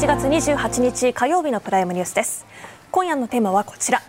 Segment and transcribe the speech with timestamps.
[0.00, 2.46] 11月28日火曜日のプライムニュースです。
[2.90, 4.00] 今夜のテーマはこちら。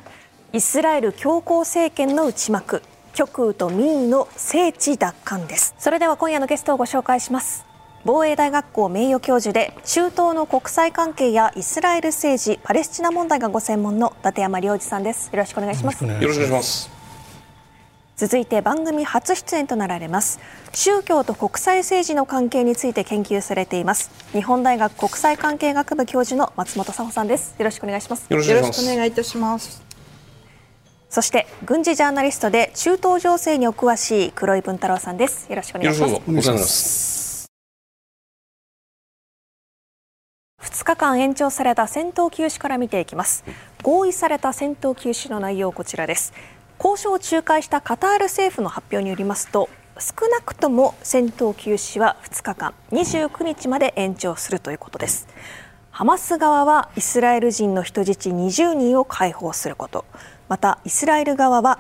[0.54, 2.82] イスラエル強硬政権の内幕。
[3.14, 5.76] 極右と民意の聖地奪還です。
[5.78, 7.66] それでは今夜のゲストをご紹介します。
[8.06, 15.30] 防衛大学校名誉教授で中東の国際関係やイスラエル政治パレスチナ問題がご専門の伊達山良二さんです。
[15.34, 16.06] よろしくお願いします。
[16.06, 17.01] よろしくお願いします。
[18.22, 20.40] 続いて番組初出演となられます。
[20.74, 24.12] 宗教と国際政治の関係について研究されています。
[24.32, 27.56] 日本大学国際関係学部教授の松本佐穂さんです。
[27.58, 28.28] よろしくお願いします。
[28.30, 29.82] よろしくお願いいたします。
[31.10, 35.48] そして軍事ジャーナリストで中東情勢にお詳しい黒井文太郎さんです。
[35.50, 36.14] よろしくお願いします。
[36.14, 37.52] お願いします
[40.62, 43.44] 2日間延長された戦闘休止から見ていきます。
[43.82, 46.34] 合意された戦闘休止の内容こちらです
[46.84, 55.28] 交渉を仲介したカタール政府の発表によりますと少なくとも戦闘休止は2日間29日まで延長するということです。
[55.92, 60.06] ハマス側はイスラエル人の人質20人を解放すること。
[60.50, 61.78] またイスラエル側は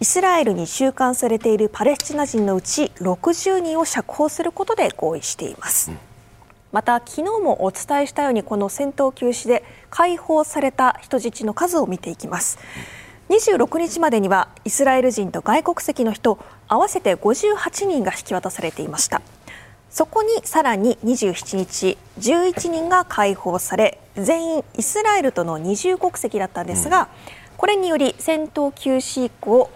[0.00, 5.90] イスラエルに収監されているパレスチナ人のうち60人を釈放することで合意しています、
[6.72, 12.58] また昨日もお伝えしたようにこの戦闘休止で解放された人質の数を見ていきます、
[13.28, 16.38] 26日までにはイスラエル人と外国籍の人
[16.68, 19.20] 合わせて58人が引き渡されていました。
[19.90, 27.08] そこにさらに27日11人が解放され全員イスラエルとの二重国籍だったんですが、
[27.56, 29.70] これにより戦闘休止以降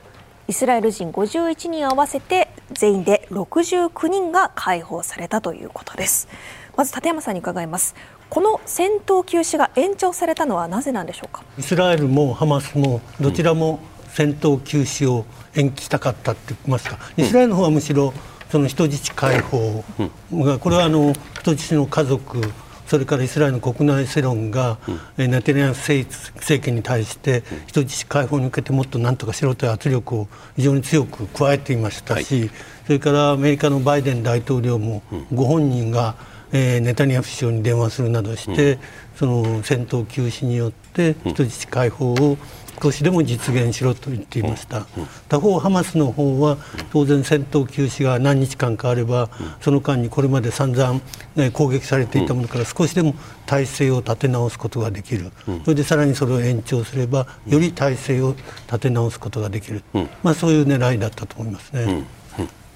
[0.47, 6.29] イスラエル人51人合わせて全員で69人が解放されたということです。
[6.77, 7.95] まず立山さんに伺います。
[8.31, 11.43] この戦闘休止が延長されたのはなぜなんでしょうか？
[11.59, 18.15] イスラエルもハマスもどちらも戦闘休止を延期したかったって言いますか、イスラエルの方はむしろ
[18.49, 19.85] その人質解放。
[20.33, 22.41] が、これはあの人質の家族
[22.87, 24.79] それからイスラエルの国内世論が、
[25.17, 32.51] うん、ネタニヤフ政権に対して人質解放に向けてもっとなんとかしろという圧力を非常に強く加えていましたし、はい、
[32.87, 35.03] それからアメリカのバイデン大統領も
[35.33, 36.15] ご本人が
[36.53, 38.79] えー、ネタニヤフ首相に電話するなどして、うん、
[39.17, 42.37] その戦闘休止によって人質解放を
[42.83, 44.87] 少しでも実現しろと言っていました、
[45.29, 46.57] 他方、ハマスの方は
[46.93, 49.29] 当然、戦闘休止が何日間かあれば、
[49.61, 51.01] その間にこれまで散々、
[51.37, 55.31] ね、攻撃されていたものから少しでも体制を立て直すことができる、
[55.65, 58.35] それでさらにそれを延長すれば、より体制を
[58.67, 59.83] 立て直すことができる、
[60.23, 62.05] まあ、そういう狙いだったと思いますね。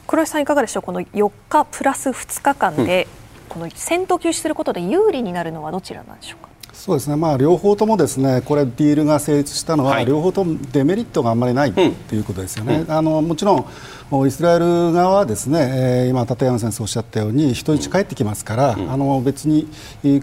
[0.07, 0.83] 黒井さんいかがでしょう？
[0.83, 3.09] この4日プラス2日間で、
[3.49, 6.49] この戦闘休止することで有利になるのはどちらなんでしょうか？
[6.73, 19.69] そうですね、まあ、両方ともですねこれ、ディールが成立したのは、はい、両方ともデメリットがあんまりないということですよね、うん、あのもちろんイスラエル側はですね、えー、今、立山先生おっしゃったように人質帰ってきますから、うん、あの別に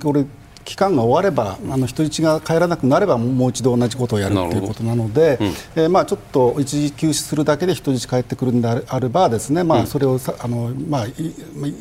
[0.04, 0.26] これ
[0.64, 11.06] 期間が終われば、あの人質が帰らなくなればもう一度同じことをやるということなので、うん、えー、まあ、ちょっと一時休止するだけで人質帰ってくるんであればですね、まあ、それをあの、まあ、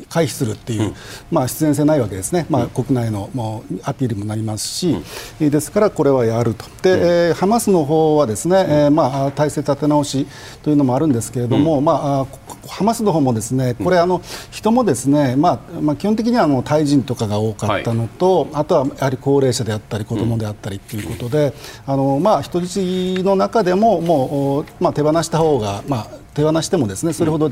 [0.09, 0.95] 回避するっていう、うん、
[1.31, 4.95] まあ、必然性ないわけですね、まあ、国内のもうアピールもなりますし、
[5.39, 6.65] うん、ですからこれはやると。
[6.81, 10.27] で、えー、ハマスの方はですね、えーまあ、体制立て直し
[10.63, 14.21] というのもあるんですけれども、まあ、ハマスの方もですねこれあの
[14.51, 21.53] 人もですね、まあまあ、基本的にはあのタイ人とかが多かったのと、はい、あとはやはり高齢者であったり子どもであったりということで、
[21.85, 27.51] あのまあ、人質の中でももう、まあ、手放した方が、まあ、手放してもですねそれほど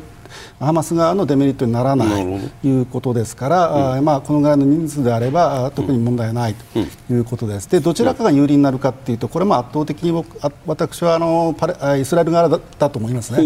[0.60, 6.80] ハマス側のデメリットにならないということですから、うん、まあ、このぐらいの人数であれば特に問題ないと
[7.14, 7.70] いうことです。
[7.70, 10.26] でどちらかが有利になるかというとこれも圧倒的に
[10.66, 13.40] 私はあのパレイスラエル側だと思いますね。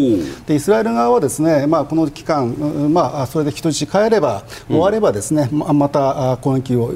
[0.46, 2.54] でイスラエル側はですね、まあ、この期間、
[2.94, 6.96] まあ、それで人質帰れば終わればですね、ままた攻撃を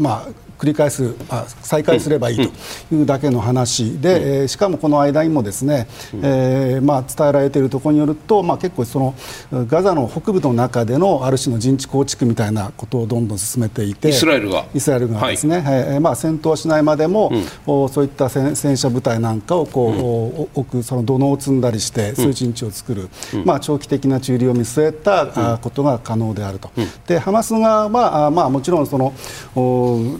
[0.00, 5.88] まあ、繰り返す、あ、再開すればいいというだけの話で、えしかもこの間にもですね、
[6.22, 9.14] えー、まあ、伝えられているところによると、まあ、結構その
[9.50, 14.66] ガザの北部の中でのある種の陣地構築みたいなことをどんどん進めていてイスラエルが。
[14.74, 17.32] イスラエルがですね、はい、えー、まあ、戦闘しないまでも、
[17.66, 26.70] うん、そういった戦戦車部隊なんかをこう、うん、置くその土のを積んだりしてそういう陣地を作る、うん、まあ、長期的な駐留を見据えた、ことが可能であると。
[27.06, 29.14] でハマス側は、まあ、もちろんその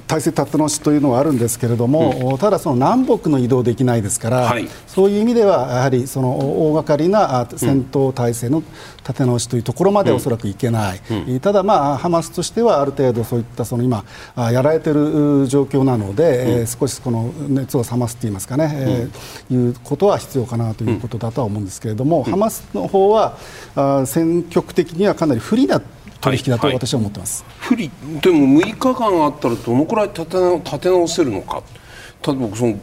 [0.06, 8.62] 体制立て直しというのはあるんですけれども、うん、ただ、その南北の移動できないですから、はい、そういう意味ではやはりその大掛かりな戦闘体制の
[8.98, 14.04] 立て直しというところまでおそらくいけない、うん、ただ、まあ、ハマスとしてはある程度そういったその今
[14.36, 23.36] やられている状況なので、うん、少しこの熱を冷ますといいますかね、えー、いうことは必要かなということだとは思うんですけれども、ハマスの方は
[24.06, 25.80] 戦局的にはかなり不利な
[26.20, 27.90] 取引だと私は思ってます、不利。
[28.20, 31.62] でも6日間あったらどのくらい立て立て直せるのか。
[32.26, 32.78] 例えばその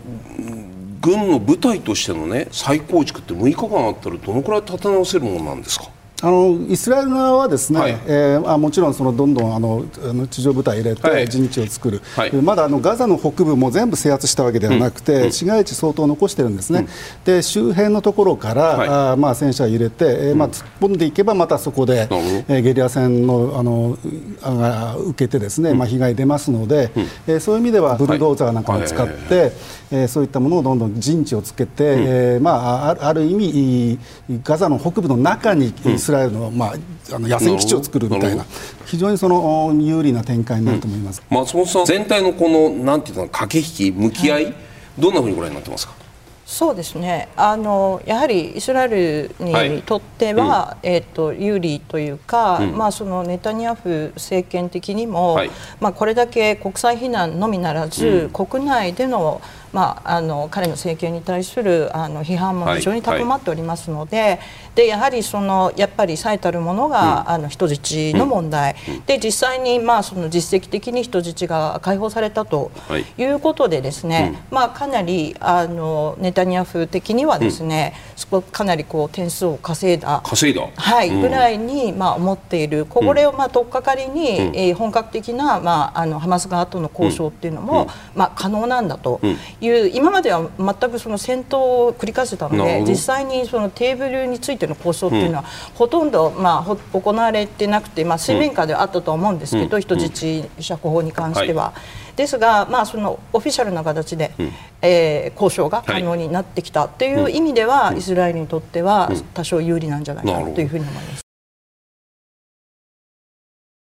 [0.99, 5.89] 軍の部隊としてのね再構築って6日間あったらどのくらい立て直せるものなんですか？
[6.23, 9.85] あのイスラエル側はですね、はい、えー、あもちろんそのどんどんあの
[10.27, 23.97] 地上部隊入れて陣地を作る、はい、まだあのガザの北部も全部制圧したわけではなくて、うん、市街地相当残してるんですね、うん、で周辺のところから、はい、あまあ、戦車を入れて、えーまあ、突っ込んでいけばまたそこで、うん、えー、ゲリラ戦のあの
[24.41, 29.51] あ受けてですね、まあ、被害出ますので、うん、えー、そういう意味ではブルドーザーなんかを使って、
[29.86, 33.99] えー、そういったものをどんどん陣地をつけて、うん、えー、まあ、ある意味
[34.43, 36.73] ガザの北部の中にイスラエルの,、まあ、
[37.13, 38.45] あの野戦基地を作るみたいな
[38.85, 44.53] 非常にその有利な展開になると思います、うん、松本さん全体のこのなんていうの駆け引き向き合い、はい、
[44.99, 45.93] どんなふうにご覧になってますか？
[46.45, 47.27] そうですね。
[47.35, 55.51] あのやはりイスラエルにとっては、はい、えーと、有利というか、うん、まあ、そのネタニヤフ政権的にも、はい、
[55.81, 59.41] まあ、これだけ国際非難のみならず、うん、国内での
[59.77, 64.39] まあ、あの彼の政権に対するあの批判も非常に高まっておりますのではい、
[64.73, 72.71] でやはりそのやっぱり最たるものが、うん、あの人質の問題、うん、で実際に、まあ、その実績的に人質が解放されたと
[73.17, 73.23] い。
[73.25, 80.21] うことでですね、はい、まあ、かなりあのネタニヤフ的にはですね、そこかなりこう点数を稼いだ。
[80.23, 82.85] 稼いだ、はい、ぐらいに、まあ、思っている。
[82.85, 89.19] これをまあ取っかかりに、うん、えー、本格的な、まあ、あのハマス側との交渉っていうのも、まあ、可能なんだと。
[89.61, 95.43] いう今までは全くその戦闘を繰り返してたので実際にそのテーブルについての交渉っていうのは、
[95.75, 101.73] ほとんど、まあ、行われてなくて、まあ、水面下ではあったと思うんですけど、人質釈放に関しては。
[102.15, 111.26] ですが、まあ、そのオフィシャルな形で、うん、えー、交渉が可能になってきたという意味では、イスラエルにとっては多少有利なんじゃないかなというふうに思います。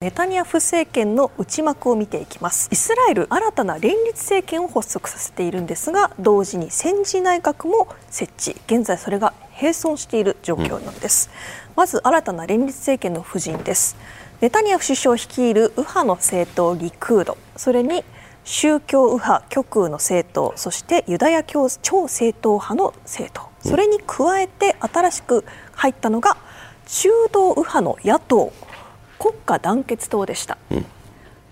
[0.05, 2.69] ネタニヤフ政権の内幕を見ていきます。
[2.71, 8.61] イスラエル新たな連立政権を発足させているんですが同時に戦時内閣も設置。
[8.67, 11.31] 現在それが並存している状況なんです、
[11.69, 13.97] うん、まず新たな連立政権の布陣です。
[14.43, 17.39] ネタニヤフ首相率いる右派の政党リクード。
[17.57, 18.05] それに
[18.45, 23.49] 宗教右派極右の政党そしてユダヤ教超正統派の政党。
[23.67, 26.37] それに加えて新しく入ったのが
[26.85, 28.53] 中道右派の野党
[29.19, 30.87] 国家団結党でした、うん、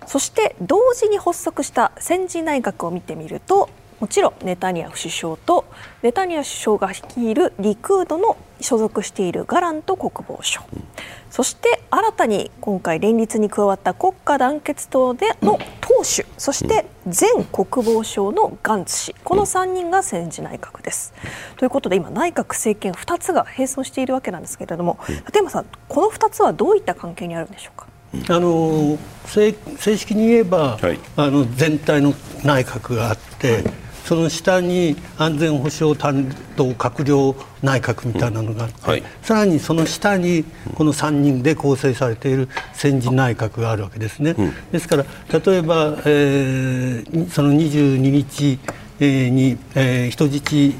[0.05, 3.69] そして同時に発足した戦時内閣を見てみると
[3.99, 5.65] もちろんネタニヤフ首相と
[6.01, 10.83] ネタニヤフ首相が率いるリクードの所属しているガラント国防相、うん、
[11.29, 21.13] そして新たに今回連立に加わった国家団結党での党首、そして前国防相のガンツ氏この3人が戦時内閣です。
[21.57, 27.87] ということで今内閣政権2つが並走しているわけなんですけれども立山さんこの2つはどういった関係にあるんでしょうか？
[28.29, 29.55] あの正
[29.97, 32.13] 式に言えば、はい、あの全体の
[32.45, 33.63] 内閣があって、
[34.03, 40.43] その下に安全保障担当閣僚内閣みたいなのがあって、はい、さらにその下に
[40.75, 44.35] この3人で構成されている戦時内閣があるわけですね。
[44.37, 48.59] うん、ですから例えば、えー、その22日
[48.99, 50.75] に、えー、人質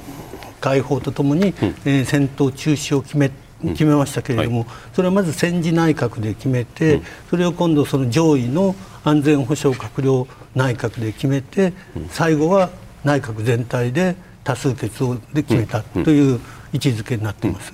[0.60, 1.54] 解放とともに、うん、
[1.86, 3.32] えー、戦闘中止を決め
[3.64, 11.72] 決めましたけれども、はい、それはまず戦時内閣で決めて、うん、それを今度その上位の安全保障閣僚内閣で決めて、
[12.10, 12.70] 最後は
[13.04, 16.40] 内閣全体で多数決をで決めたという
[16.74, 17.74] 位置づけになっています。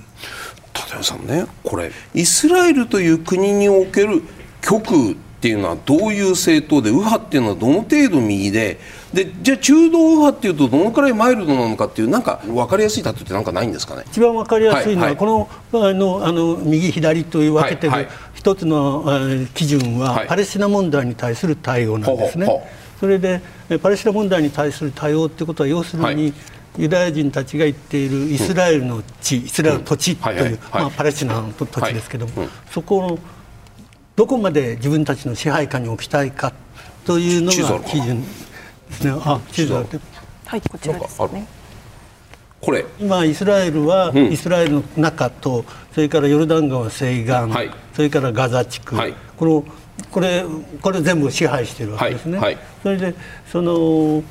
[0.74, 4.22] 立山さんねこれイスラエルという国における
[4.60, 8.78] 極右っていうのはどういう政党で右派っていうのはどの程度右で
[9.12, 14.04] でじゃあ中道右派っていうとどのくらいマイルドなのかっていうなんか分かりやすい例えってなんかないんですかね？
[14.06, 22.46] 一番分かりやすいのは、はいはい、このあのあの右左という分けてる一つの、はい、基準は、パレスチナ問題に対する対応なんですね。
[22.46, 23.00] ほうほうほう。
[23.00, 23.40] それで
[23.78, 26.34] パレスチナ問題に対する対応ということは要するに、はい、
[26.78, 33.18] ユダヤ人たちが言っているイスラエルの地、うん、イスラエルの土地という、まあ、パレスチナの土地ですけども、はい、そこを
[34.16, 36.52] どこまで自分たちの支配下に置きたいか
[37.04, 38.28] というのが基準で
[38.92, 39.12] すね。
[39.24, 40.00] あ地図ある
[40.46, 41.46] はいこちらですね。
[42.60, 42.84] これ。
[42.98, 49.64] 今イスラエルは、イスラエルの中とそれからヨルダン川西岸、はい、それからガザ地区、はい、この
[50.10, 50.44] これ
[50.80, 52.38] これ全部支配しているわけですね。
[52.38, 53.14] はいはい、それで
[53.50, 54.22] その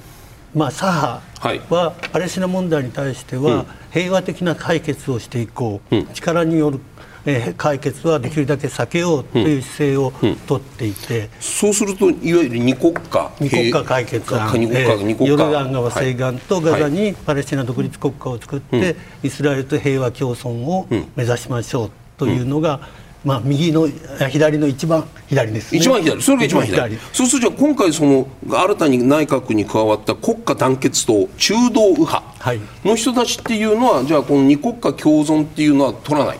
[0.55, 6.79] まあ、左派はパレスチナ問題に対しては平和的な解決をしていこう、うん、力による
[7.25, 10.11] えー、解決はできるだけ避けようという姿勢を
[10.47, 22.81] 取っていて、うんうん、そうするといわゆる二国家二国家解決案、えー、ヨルダン川西岸とガザにパレスチナ独立国家を作って、はい、イスラエルと平和共存を目指しましょうというのが、
[23.25, 23.87] まあ、右の
[24.29, 26.21] 左の一番左です、ね、一番左。
[26.21, 26.97] それが一番左。
[27.11, 32.23] そうするとじゃあ今回その新たに内閣に加わった国家団結と中道右派
[32.85, 36.39] の人たちっていうのは、はい、じゃあこの二国家共存っていうのは取らない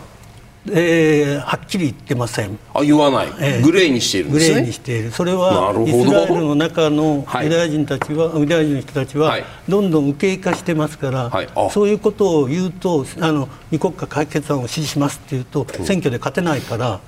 [0.72, 2.58] えー、はっきり言ってません。
[2.74, 4.54] あ言わない、えー、グレーにしているんですね。
[4.54, 5.10] グレーにしている。
[5.10, 17.00] それはイスラエルの中のユダヤ人たちは、はい、ユダヤ人の人たちは、どんどん右傾化してますから、はい、そういうことを言うとあの二国家解決案を支持しますって言うと、選挙で勝てないから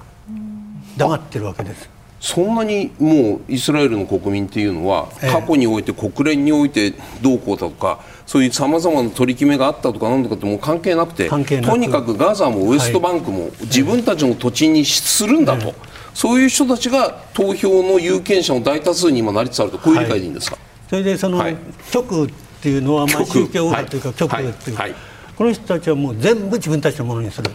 [0.97, 2.02] 黙ってるわけです。
[2.23, 15.75] そんなにもうイスラエルの国民っていうのは、過去において国連においてどうこうだとかそういうさまざまな取り決めがあったとかなんとかってもう関係なくてとにかくガザもウエストバンクも自分たちの土地にするんだと、はい、
[16.15, 19.79] そういう人たちが投票の有権者の大多数に今なりつつあると。
[19.79, 21.57] こういう理解でいいんですか、はい、それでその、はい、
[21.91, 22.31] 極っ
[22.63, 24.95] ていうのは、まあ、宗教右派というか極っていう、
[25.37, 27.51] この人たちはもう全部自分たちのものにする。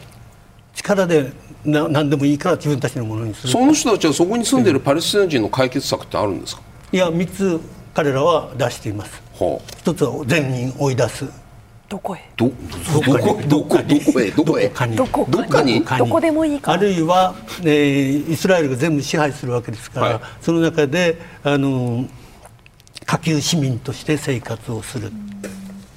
[0.75, 1.31] 力で
[1.67, 3.53] な何でもいいから自分たちのものにする。
[3.53, 6.61] その人たちはそこに住んでいるパレスチナ人の解決策ってあるんですか？
[6.91, 7.59] いや3つ
[7.93, 11.25] 彼らは出しています、はあ、一つは全人追い出す。
[11.89, 12.21] どこへ？
[12.35, 14.31] どどこどこどこへ？
[14.31, 14.69] どこへ？
[14.95, 15.83] どこどこに？
[15.83, 22.05] どこでもいいかあるいは、えー、イスラエルが全部支配するわけですから、はい、その中であの
[23.05, 25.11] 下級市民として生活をする、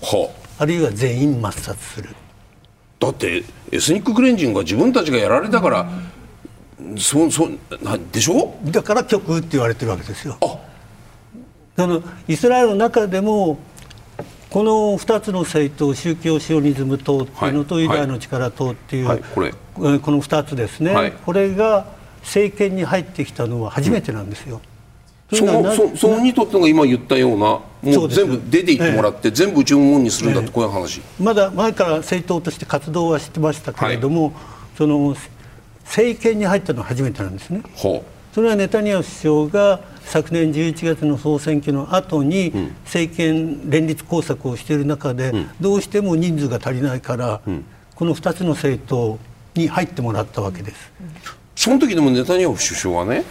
[0.00, 2.10] はあ、あるいは全員抹殺する
[3.00, 3.42] だって
[3.72, 5.88] エスニッククレンジングが自分たちがやられたから、
[6.80, 7.48] うん、そそ
[7.82, 8.54] なでしょ？
[8.66, 10.36] だから極右って言われてるわけですよ。
[10.42, 10.58] あ。
[11.76, 13.58] そのイスラエルの中でも
[14.50, 19.52] この2つの政党宗教シオニズム党っていうのと、ユダヤの力党っていう、はい、これ。
[19.52, 21.86] この2つですね、はい、これが
[22.20, 24.60] 政権に入ってきたのは初めてなんですよ。
[25.32, 34.32] うん、そのそその2党ってのが今言ったようなもう全部出ていってもらって、ええ、全部うちのものにするんだってこういう話、まだ前から政党として活動はしてましたけれども、はい、
[34.76, 35.16] その
[35.84, 37.62] 政権に入ったのは初めてなんですね。
[37.76, 42.52] はあそれはネタニヤフ首相が昨年11月の総選挙の後に
[42.84, 47.40] 政権連立工作をしている中で、どうしても人数が足りないから、
[47.94, 49.18] この2つの政党
[49.54, 50.92] に入ってもらったわけです。
[51.56, 53.24] その時でもネタニヤフ首相はね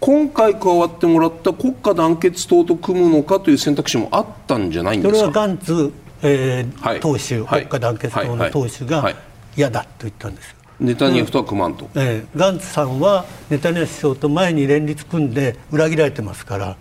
[0.00, 5.18] 今回加わってもらった国家団結党と組むのかという選択肢もあったんじゃないんですか？
[5.18, 5.92] それはガンツ、
[6.22, 9.14] えーはい、党首、国家団結党の党首が
[9.56, 10.56] 嫌だと言ったんです。
[10.80, 16.76] ネタニヤフとは組まんと、ええ、ガンツさんはネタニヤフ首相と前に連立組んで裏切られてますから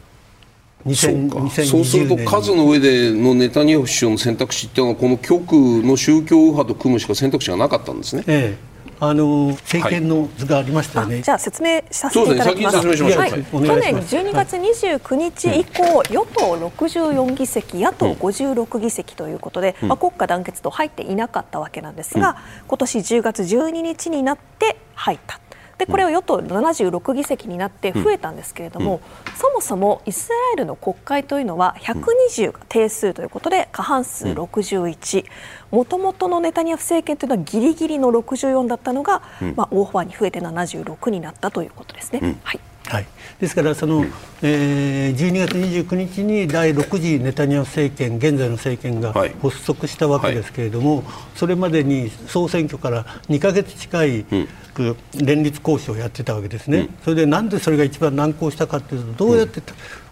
[0.86, 7.14] そうそうすると数の上でのネタニヤフ首相の選択肢っていうのはこの極右の宗教右派と組むしか。
[7.14, 8.24] 選択肢がなかったんですね。
[8.28, 8.69] ええ
[9.02, 12.78] あの政権の図がありましたよね、はい、じゃあ説明させていただきます。
[12.78, 22.36] はい、去年12月29日以降、はい、与党64議席、野党56議席ということで、うん、まあ、国家団結と入っていなかったわけなんですが、うん、
[22.68, 25.40] 今年10月12日になって入った。
[25.80, 35.26] でこれを与党76議席になって増えたんですけれども、うん、そもそもイスラエルの国会というのは120が定数ということで過半数61
[35.72, 42.20] もともとのネタニヤフ政権というのはギリギリの64だったのが、うん、まあ、大幅に増えて76になったということですね。
[42.22, 42.60] うん、はい
[42.90, 43.08] はい、
[43.40, 51.06] ですからその、うん、えー、12月29日に第6次ネタニヤフ政権現在の政権が発足したわけですけれども、はい。
[51.06, 54.26] はい、それまでに総選挙から2か月近い、
[54.74, 59.62] く連立交渉をやってたわけですね、うん、それでなんでそれが一番難航したかというとどうやって、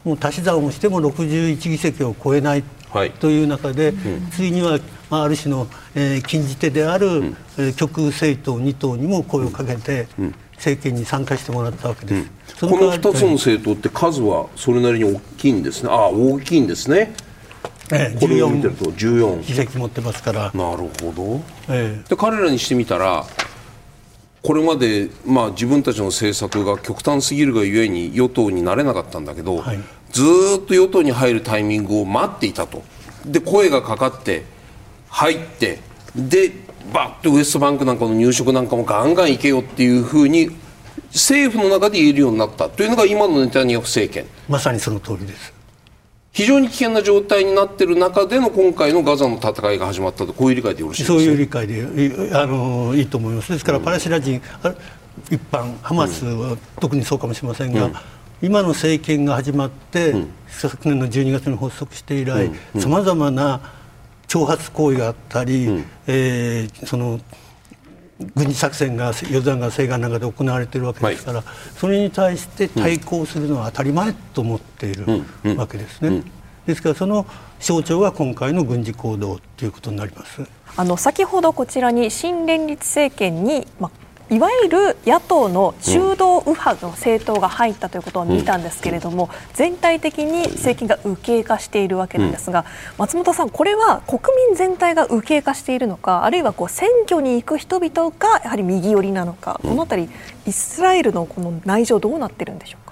[0.03, 2.63] もう足し算をしても61議席を超えない
[3.19, 3.93] という中で、
[4.31, 4.79] ついには、
[5.09, 10.07] まあ、ある種の、えー、禁じ手である、うん、えー、極右政党2党にも声をかけて、
[10.55, 12.36] 政権に参加してもらったわけです。
[12.59, 15.89] この2つの政党って数はそれなりに大きいんですね。
[15.91, 17.13] あ大きいんですね。
[17.91, 20.51] ええ、これを見てると14議席持ってますから。
[20.53, 23.25] なるほど、ええ、で彼らにしてみたら
[24.43, 29.79] これまで、まあ、自分たちの政策が極端すぎるがゆえに与党になれなかったんだけど、はい、
[30.11, 32.83] ずっと与党に入るタイミングを待っていたと。
[33.25, 34.43] で声がかかって
[35.09, 35.79] 入って
[36.15, 36.51] で
[36.93, 40.49] バッとウエストバンクなんかの入植なんかもガンガンいけよっていうふうに
[41.13, 44.25] 政府の中で言えるようになったというのが今のネタニヤフ政権。
[44.47, 45.53] まさにその通りです。
[46.31, 51.19] 非常に危険な状態になっている中での今回のガザの戦いが始まったとこういう理解でよろしいですか？
[51.19, 51.81] そういう理解で
[52.37, 53.51] あのいいと思います。
[53.51, 54.39] ですから、パレスチナ人
[55.31, 57.93] 一般ハマスは特にそうかもしれませんが、うん、
[58.43, 63.59] 今の政権が始まって、うん、昨年の12月に発足して以来さまざまな
[64.27, 67.19] 挑発行為があったり、うん、えー、その
[68.35, 71.45] 軍事作戦がヨルダン川西岸の中で行われているわけですから、はい、
[71.77, 75.05] それに対して対抗するのは当たり前と思っている
[75.55, 76.23] わけですね。
[76.65, 77.25] ですからその
[77.59, 80.41] 象徴が今回の軍事行動ということになります。
[80.75, 83.89] あの先ほどこちらに新連立政権に、ま
[84.29, 92.65] いわゆる野党の中道右派の政党が入ったということを見たんですけれども、うん、全体的に政権が右傾化しているわけなんですが、うん、
[92.99, 100.09] 松本さん、これは国民全体が右傾化しているのか、あるいはこう選挙に行く人々がやはり右寄りなのか、このあたり、
[100.45, 102.85] イスラエルのこの内情、どうなってるんでしょう？
[102.85, 102.86] か。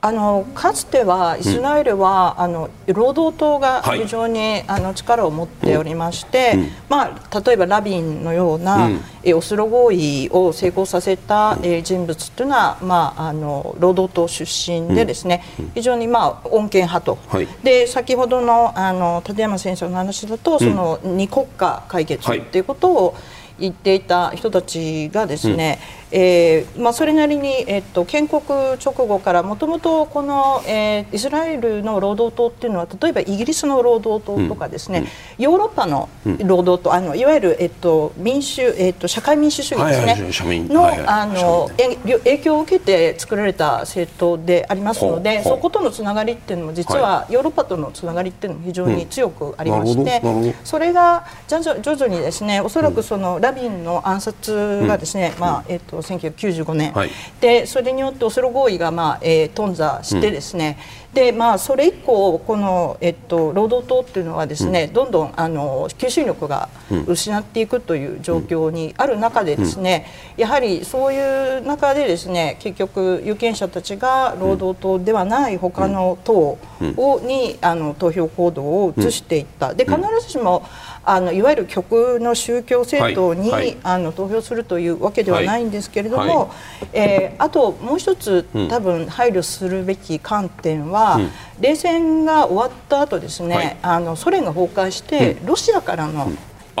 [0.00, 15.42] あのかつてはイスラエルは、うん、あの労働党が非常に、はい、あの力を持っておりまして、うん、まあ、例えばラビンのような、うん、えオスロ合意を成功させた、え人物というのは、まあ、あの労働党出身でですね、
[15.74, 23.16] 非常に、まあ、穏健派と、はい、で先ほどのあの立山先生の話だとその二国家解決ということを、
[23.58, 25.78] 言っていた人たちがですね、
[26.10, 35.00] えーまあ、それなりに、えっと、建国直後からもともとこの、えー、イスラエルの労働党っていうのは例えばイギリスの労働党とかですね、
[35.38, 36.08] うん、ヨーロッパの
[36.44, 60.78] 労働党あのいわゆる、えっと、民主、えっと、社会民主主義ですね、の,、あの影響を受けて作られた政党でありますのでそことのつながりっていうのも実はヨーロッパとのつながりっていうのも非常に強くありまして、うん、それが徐々にですねおそらくそのラビンの暗殺がですね、まあえっと1995年、はい、でそれによってオスロ合意が、まあえー、頓挫してですね、
[61.08, 66.68] うん、でまあ、それ以降この、えっと、労働党っていうのはですね、うん、どんどんあの求心力が
[67.06, 76.58] 失っていくという状況にある中でですね、うん、やはりそういう中でですね結局有権者たちが労働党ではない他の党
[76.96, 79.74] をにあの投票行動を移していった。
[79.74, 80.66] で必ずしも
[81.10, 86.44] あのいわゆる極の宗教政党に、はいはい、あの投票するというわけではないんですけれども、は
[86.84, 96.30] い、えー、あともう一つ、多分配慮するべき観点は、うん、冷戦が終わった後ですね、あのソ連が崩壊して、ロシアからの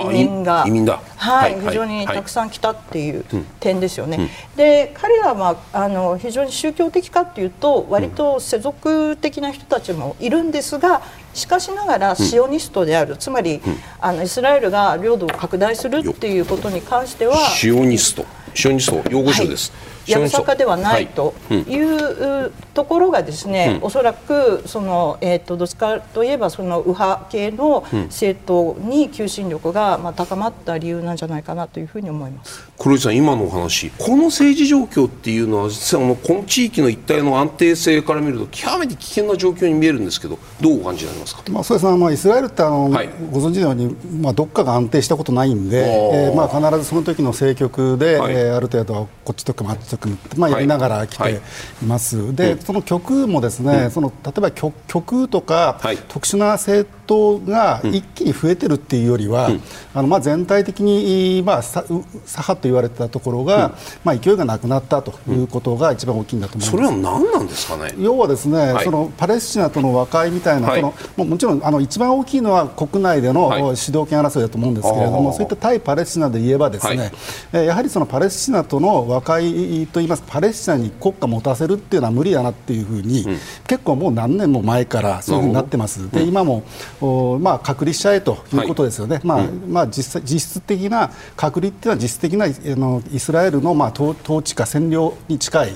[0.04, 0.64] 移民が。
[0.66, 3.24] 移民だ、はい、非常にたくさん来たっていう
[3.60, 4.30] 点ですよね。
[4.56, 11.02] で彼らはあの非常に宗教的かっていうと割と世俗的な人たちもいるんですが
[11.34, 13.60] しかしながらシオニストである、つまり
[14.00, 18.24] あのイスラエルが領土を拡大するっていうことに関してはシオニスト。
[18.54, 19.08] シオニスト。
[19.10, 20.10] 用語集です、はい。
[20.12, 32.70] やぶさかではないというところがですね、おそらくその、えー、とどっちかといえばその右派系の政党に求心力がまあ高まった理由なんじゃないかなというふうに思います。
[32.78, 51.38] 黒井さん、今のお話この政治状況っていうのは実はのこの地域の一帯の安定性から見ると極めて危険な状況に見えるんですけどどうお感じになりますか、まあ、そうですね、まあ、イスラエルってあの、はい、ご存知のように、まあ、どっかが安定したことないんで、えーまあ、必ずその時の政局で、はい、えー、ある程度こっちとかもあっちとかまあ、やりながら来てい。
[51.82, 54.74] ます、はいはい、で、その極右もですね、うん、その例えば極
[55.12, 59.62] 右とか、特殊な政党が一気に増えてるっていうよりは、うん、
[59.94, 63.72] あのまあ全体的に、まあ、左派と言われてたところが、うん、
[64.04, 67.94] まあ、勢いがなくなったということが一番大きいんだと思います、それは何なんですかね？
[67.98, 77.10] 要はですね、そのパレスチナとの和解みたいな、そのももちろんあの一番大きいのは国内での主導権争いだと思うんですけれども、そういった対パレスチナで言えばですね、
[77.52, 86.10] はい、やはりそのパレスチナとの和解といいますかパレスチナに国家持たせるっていうのは無理だなっていうふうに、うん、結構もう何年も前からそういうふうになってます。
[86.10, 86.64] で今も
[86.97, 95.66] お、まあ、隔離しちゃえということですよね、はい、まあまあ、実際実質的な隔離っていうのは実質的なあのイスラエルの、まあ、統治下占領に近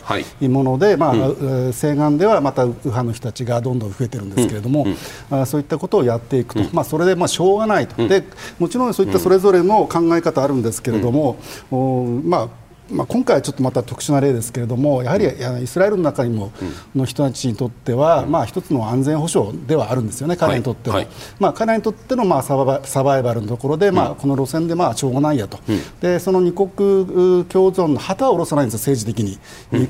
[0.41, 4.85] いもので、はい、まあ、うん、西岸ではまた右派の人たちがどんどん増えてるんですけれども、
[5.31, 8.25] うん、あそういったことをやっていくと、まあ、それでまあしょうがないと、で
[8.59, 11.37] もちろんそういったそれぞれの考え方あるんですけれども、
[11.71, 12.62] おまあ
[12.93, 15.27] まあ、今回はちょっとまた特殊な例ですけれども、やはり
[15.63, 16.53] イスラエルの中にも
[16.95, 20.97] の人たちにとっては、まあ、一つの安全保障ではあるんですよね、彼にとっては。
[20.97, 21.05] はい。
[21.07, 22.57] はい、まあ、彼にとってのまあサ
[23.03, 26.69] バイバルのところで、まあ、この路線でまあしょうがないやと、うん、でその二国
[27.47, 29.39] 共存の旗は下ろさないんですよ、政治的に、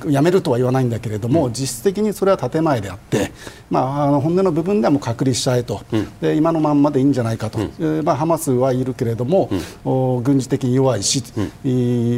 [0.04, 3.32] うん、やめるとは言わないんだけれども、うん、実質的にそれは建前であって、
[3.70, 5.80] まあ、あの本音の部分ではもう隔離しちゃえと、
[6.20, 7.58] で今のまんまでいいんじゃないかと、
[8.04, 9.50] まあ、ハマスはいるけれども、
[10.22, 11.22] 軍事的に弱いし、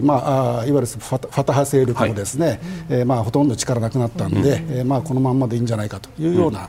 [0.03, 2.59] まあ、いわゆるファタ派勢力もですね、はい、
[2.91, 6.69] えー、まあ、ほとんど力なくなったんで、うん、えー、まあ、このまんまでいいんじゃないかというような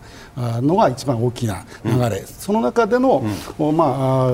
[0.61, 3.23] のが一番大きな流れ、うん、その中での、
[3.59, 4.33] うん、まあ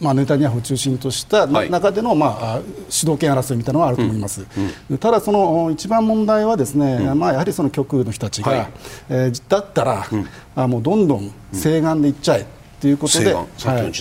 [0.00, 4.70] まあ、ネタニヤフを中心とした中での、まあ、主導権争いみたいなのはあると思います、うん。
[4.90, 8.68] うん、ただ、その一番問題はですね、うん、まあ、やはりその極右の人たちが、はい、
[9.08, 10.06] えー、だったら、
[10.54, 12.46] あもうどんどん西岸でいっちゃえ。
[12.80, 13.46] ということで、はい、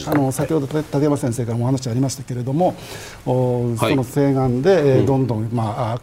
[0.06, 2.76] あの先ほど立山先生からもお話ありましたけれども、
[3.26, 6.00] おその西岸で、えどんどん、まあ、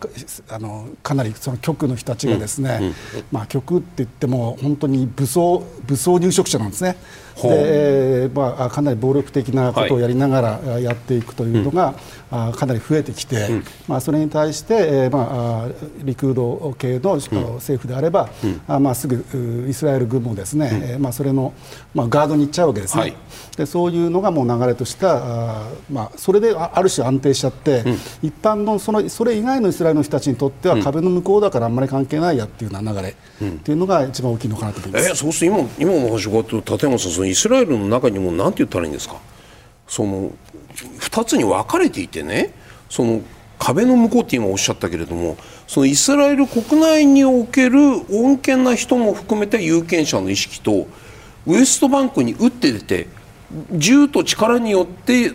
[0.49, 2.93] あのかなりその極の人たちがですね、
[3.31, 6.97] まあ、極って言っても本当に武装武装入植者なんですね。
[7.43, 11.95] でまあ、かなり暴力的なことをやりながらやっていくというのが、
[12.31, 15.69] はい、かなり増えてきて、うん、まあ、それに対して、えーまあ、
[16.03, 18.29] リクード系の政府であれば、
[18.69, 21.53] うん、まあ、すぐイスラエル軍もですね、うん、まあ、それの、
[21.93, 23.17] まあ、ガードに行っちゃうわけですね、はい、
[23.57, 27.85] でそういうのがもう流れとしたあ、まあ、それである種安定しちゃって、
[28.23, 33.11] 一般のそのそれ以外のイスラエルの人たちにとっては壁の向こうだからあんまり関係ないやっていうような流れ、
[33.49, 35.09] っていうのが一番大きいのかなと思います。
[35.09, 39.17] えー、そうすると今今の話を立山さんのイスラエルの中にも何て言ったらいいんですか？
[39.87, 40.31] その
[41.01, 42.53] 2つに分かれていてね
[42.89, 43.21] その
[43.59, 45.37] 壁の向こうって今おっしゃったけれども
[45.67, 50.87] そのイスラエル国内における穏健な人も含めて有権者の意識と
[51.47, 53.07] ウエストバンクに打って出て
[53.73, 55.31] 銃と力によって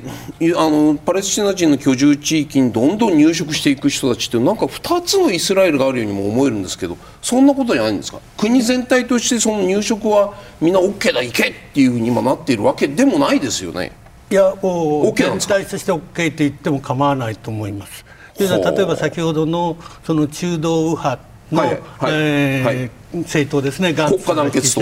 [0.58, 8.20] あのパレスチナ人の居住地域にどんどん入植していく人たちってなんか2つのイスラエルがあるようにも思えるんですけどそんなことじゃないんですか？
[8.38, 13.94] 国全体としてその入植はみんな OK だ行けっていうふうに今なっているわけでもないですよね。
[14.30, 18.06] いやもう、OK、全体として OK って言っても構わないと思います。
[18.38, 21.20] 例えば先ほどのその中道右派
[21.52, 21.80] の、はいはい
[22.12, 24.82] えーはい、政党ですね、国家団結党、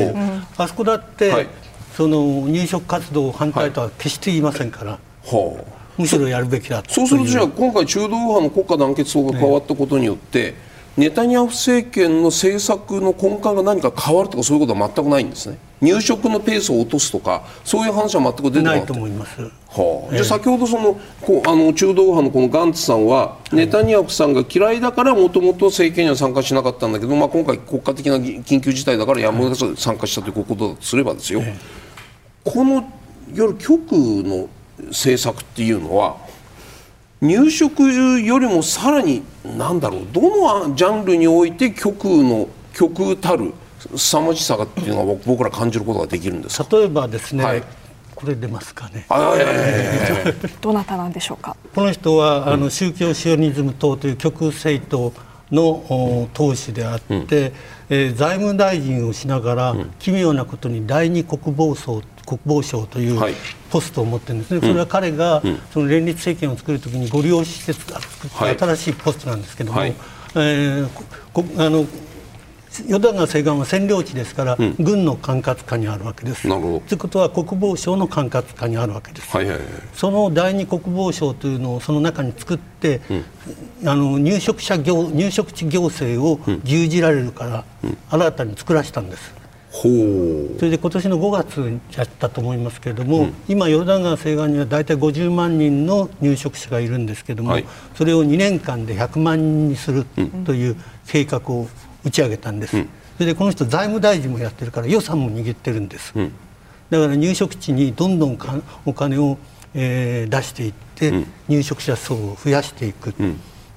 [0.58, 1.48] あそこだって、はい
[1.98, 5.00] その入植活動反対とは決して言いませんから、は
[5.98, 10.58] い、むしろやるべきだそうするとじゃあ今回中道右派の国家団結党が変わったことによって、ね、
[10.98, 15.58] ネタニヤフ政権の政策の根幹が何か変わるとかそういうことは全くないんですね。
[15.82, 19.42] 入植のペースを落とすとかそういう話は全く出てこないと思います。
[19.42, 31.87] はあ、じゃあ先ほどそのこうあの中道右派のこのガンツさんはネタニヤフさんが嫌いだからもともと政権には参加しなかったんだけど、まあ、今回国家的な緊急事態だからやむなく参加したということだとすればですよ、ええ
[32.50, 32.84] このいわ
[33.30, 34.48] ゆる極の
[34.88, 36.16] 政策っていうのは
[37.20, 43.54] 入植よりもさらに何だろうどのジャンルにおいて極の極たる
[43.96, 47.64] 凄まじさがっていうのは僕ら感じることができるんです例えばですね、はい、
[48.16, 49.06] これ出ますかね。
[50.62, 51.56] どなたなんでしょうか？
[51.76, 55.14] この人は、あの宗教シオニズム党という極右政党
[55.52, 63.36] の党首であって、うん、えー、財務大臣をしながら、うん、奇妙なことに第二国防省国防省という
[63.72, 69.96] ポストを持ってるんですね、はい、それは彼がその連立政権を作るときにご利用施設が作った新しいポストなんですけども、はい、
[70.36, 71.86] えー、あの
[72.86, 76.48] 淀川西岸は占領地ですから、うん、軍の管轄下にあるわけです。
[76.48, 79.36] ということは国防省の管轄下にあるわけです。
[79.36, 83.02] はいはいはい、その第二国防省というのをその中に作って、
[83.82, 89.34] うん、あの入植者行入植地行政を牛耳られるから、うん、新たに作らせたんです。
[90.58, 100.06] それで今年の5月やったと思いますけれども、うん、今、ヨルダン川西岸には大体50万人の入植者がいるんですけれども、はい、それを2年間で100万人にする
[100.46, 100.76] という
[101.08, 101.68] 計画を
[102.04, 106.34] 打ち上げたんです、うん、それでこの人財務大臣もやってるから予算も握ってるんです、うん、
[106.90, 108.38] だから入植地にどんどん
[108.86, 109.38] お金を、
[109.76, 113.14] えー、出していって、入植者層を増やしていく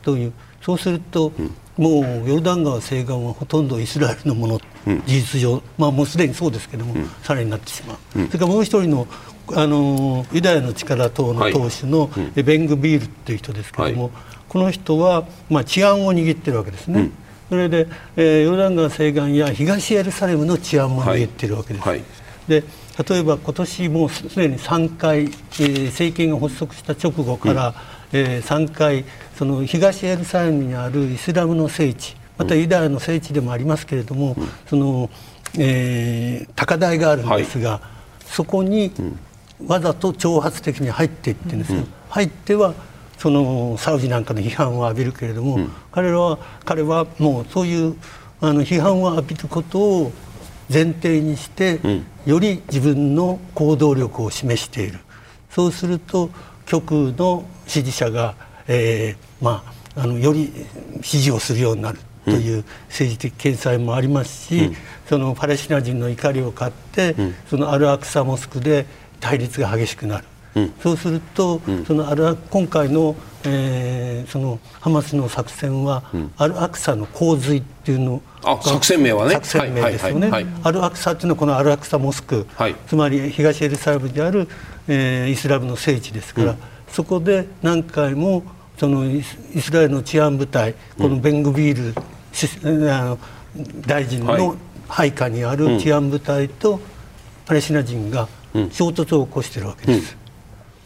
[0.03, 0.33] という、
[0.63, 1.33] そうすると、
[1.81, 9.09] もうヨルダン川西岸はほとんどイスラエルのもの、うん、事実上、まあ、もうすでにそうですけども、うん、さらになってしまう、うん、それからもう一人の
[9.53, 14.13] あのユダヤの力党の党首の、はい、ベングビールという人ですけども、はい、
[14.49, 17.11] この人は、まあ、治安を握ってるわけですね。
[17.49, 21.89] それで、えー、ヨルダン川西岸や東エルサレムの治安も握っているわけです。
[21.89, 22.03] はい、
[22.47, 22.63] で
[23.09, 27.75] 例えば今年もうすでに3回、えー、政権が発足した直後から、
[28.13, 29.05] えー、3回
[29.37, 35.11] その東エルサレムにあるイスラムの聖地またユダヤの聖地でもありますけれども、うん、その
[35.59, 37.81] えー、高台があるんですが、はい、
[38.27, 38.93] そこに
[39.67, 42.75] わざと挑発的に入っていってんですよ、うん、入っては
[43.19, 47.97] そのサウジなんかの批判を浴びるけれども、うん、彼らは彼はもうそういう
[48.41, 50.13] あの批判を浴びることを
[50.73, 51.81] 前提にして、
[52.25, 55.01] より自分の行動力を示している。
[55.51, 56.31] そうすると
[56.71, 58.37] 極右の支持者が、
[58.69, 59.65] えーま
[59.97, 60.53] あ、あのより
[61.03, 64.77] 支持をするようになるという政治的見解もありますし、うん、
[65.09, 68.87] そのパレスチナ人の怒りを買って、うん、そのアルアクサモスクで
[69.19, 76.05] 対立が激しくなる、うん、そうすると、そのアル今回の,、えー、そのハマスの作戦は、
[76.37, 79.35] アルアクサの洪水っていうのあ作戦名はね。
[79.35, 82.47] 作戦名ですよね、はいはいはい、アルアクサっていうのはこのアルアクサモスク、
[82.87, 84.47] つまり東エルサレムである、
[84.89, 86.57] えー、イスラムの聖地ですから、
[86.89, 88.43] そこで何回も
[88.79, 91.95] そのイスラエルの治安部隊このベングビー
[92.63, 93.19] ル、うん、あの
[93.87, 94.57] 大臣の
[94.89, 96.81] 配下にある治安部隊と
[97.47, 98.29] パレスチナ人が
[98.73, 100.17] 衝突を起こしているわけです。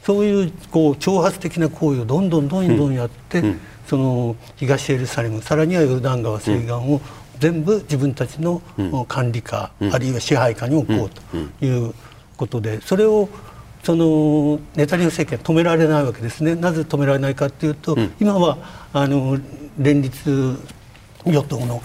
[0.02, 3.42] そういうこう挑発的な行為をどんどんどんどんやって、
[3.86, 7.00] その東エルサレムさらにはヨルダン川西岸を
[7.38, 8.60] 全部自分たちの
[9.08, 11.10] 管理下、あるいは支配下に置こう
[11.60, 11.94] という
[12.36, 13.28] ことでそれを
[13.84, 16.56] そのネタニヤフ政権は止められないわけですね。
[16.56, 18.56] なぜ止められないかというと、今は
[18.94, 19.38] あの
[19.78, 20.58] 連立
[21.26, 21.82] 与党の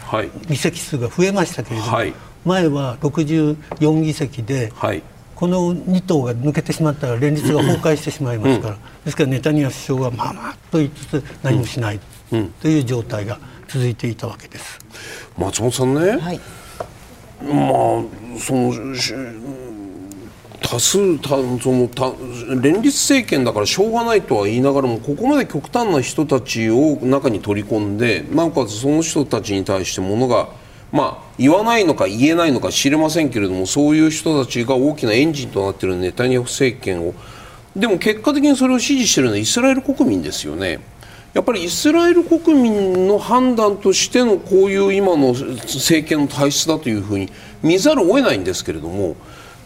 [0.47, 2.13] 議席数が増えましたけれども、はい、
[2.45, 5.03] 前は64議席で、はい、
[5.35, 11.99] この2党が抜けてしまったら連立が崩壊してしまいますから、うん、ですからネタニヤフ首相はまあまあと言いつつ何もしない
[12.61, 14.79] という状態が続いていたわけです。
[15.37, 15.93] 松本さん。
[15.95, 16.39] ね、はい、
[17.43, 18.73] まあその
[20.61, 21.37] 多数たそ
[21.71, 22.11] のた
[22.61, 30.49] 連立政権だからしょうがないとは言いながらもここまで極端な人たちを中に取り込んでなおかつその人たちに対してものが、
[30.91, 37.13] まあ、言わないのか言えないのか知れませんけれどもそういう人たちが大きなエンジンとなっているネタニヤフ政権を
[37.75, 40.79] でも結果的にそれを支持しているのはイスラエル国民ですよね。
[41.33, 47.29] やっぱりイスラエル国民の判断としてのこういう今の政権の体質だというふうに
[47.61, 49.15] 見ざるを得ないんですけれども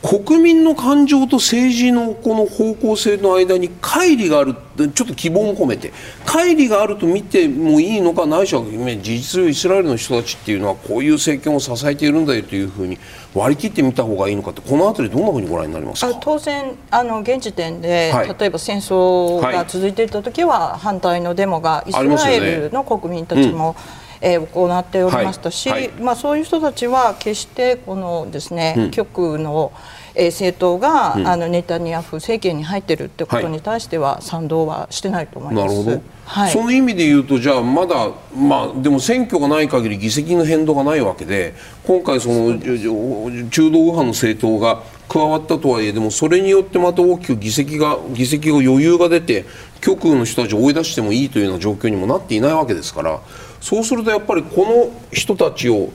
[0.04, 4.54] 国民の感情と政治のこの方向性の間に乖離がある
[4.92, 5.94] ちょっと希望も込めて
[6.26, 12.98] 乖離があると見てもいいのかないしは事実上イスラエルの人たちっていうのはこういう政権を支えているんだよというふうに
[13.34, 16.14] 割り切ってみた方がいいのかってこの辺りどんなふうにご覧になりますか？
[16.20, 23.78] 当然あの現時点で、はい、例えば戦争が続いていた時は反対のデモがイスラエルの国民たちも、
[24.26, 29.74] えー、行っておりましたし、はいはい、まあ、そういう人たちは決してこのですね、うん、極の、
[30.16, 35.66] えー、政党が、うん、あのネタニヤフ政権に入っているってことに対しては賛同はしてないと思います。
[35.68, 36.02] なるほど。
[36.26, 41.54] はい、その意味で言うとじゃあまだ、まあ、でも選挙がない限り議席の変動がないわけで
[41.86, 49.44] 今回その中道右派の政党が加わったとはいえでもそれによってまた大きく議席が議席が余裕が出て
[49.82, 53.20] 極右の人たちを追い出してもいいというような状況にもなっていないわけですから
[53.64, 55.90] そうするとやっぱりこの人たちを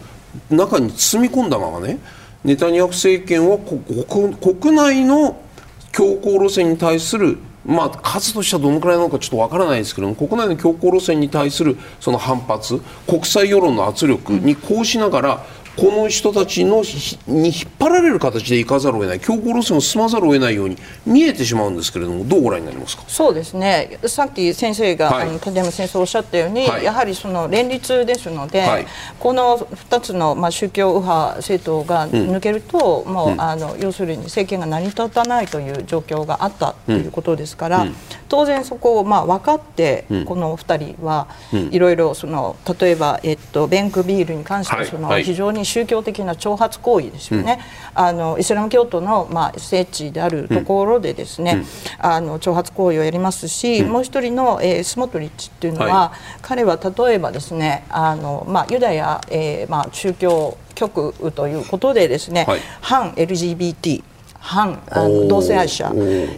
[0.49, 1.99] 中に包み込んだままね
[2.43, 5.39] ネタニヤフ政権は国内の
[5.93, 15.47] 強硬路線に対するまあ、数としてはどのくらいなのかちょっとわからないですけども国内の強硬路線に対するその反発国際世論の圧力にこうしながら、
[15.79, 16.83] この人たちの
[17.29, 23.05] に引っ張られる形で行かざるを得ない強硬路線を進まざるを得ないように見えてしまうんですけれどもどうご覧になりますか？
[23.07, 24.01] そうですね。
[24.07, 28.87] さっき先生が、はい、あの立山先生おっしゃったように、はい、やはりその連立ですので、はい、
[29.21, 37.95] この2つの、まあ、宗教右派政党が抜けると、うん、もう、うん、あの要するに政権が成り立たないという状況があったということですから、うん、
[38.29, 41.29] 当然そこを、まあ、分かって、この2人は
[41.71, 47.61] いろいろその例えば、えっと、ベンクビールに関してその、非常に宗教的な挑発行為ですよね、
[47.97, 51.65] うん、あのイスラム教徒の、まあ、聖地であるところでですね、
[52.03, 64.03] うん、あの挑発行為をやりますし、もう一人の、えー、スモトリッチっていうのは、はい、彼は例えばですねあの、まあ、ユダヤ、えーまあ、宗教極右ということでですね、はい、反 LGBT
[64.49, 65.93] 反あの同性愛者。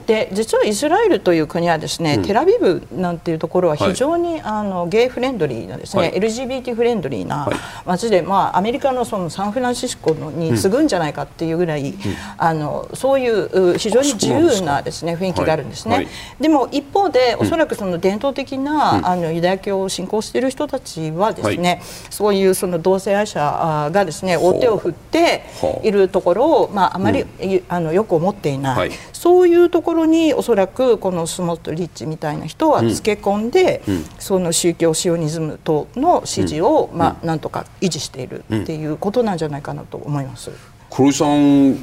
[0.07, 7.49] で実はイスラエルという国はですね、うん、テラビブなんていうところは非常に、はい、あのゲイフレンドリーなですね、はい、LGBT フレンドリーな
[7.87, 11.99] 街で、まあ、アメリカのそのサンフランシスコのに次ぐんじゃないかっていうぐらい、うん、
[12.37, 16.09] あのそういう非常に自由なですね雰囲気があるんですね、はい、
[16.41, 25.45] でも一方でおそらくその伝統的な、うん、あのユダヤ教を信仰している人たちはですね、そういうその同性愛者がですね大手を振って
[25.85, 27.25] いるところを、まあ、あまり、
[27.69, 40.51] あのよく思っていない、はい、そういうところにおそらくこのスモットリッチみたいな人はつけ込んで、うん、その宗教シオニズム等の支持を、うん、まあ、なんとか維持しているっていうことなんじゃないかなと思います。
[40.91, 41.77] 黒井さん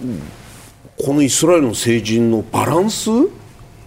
[0.99, 3.10] このイスラエルの政治のバランス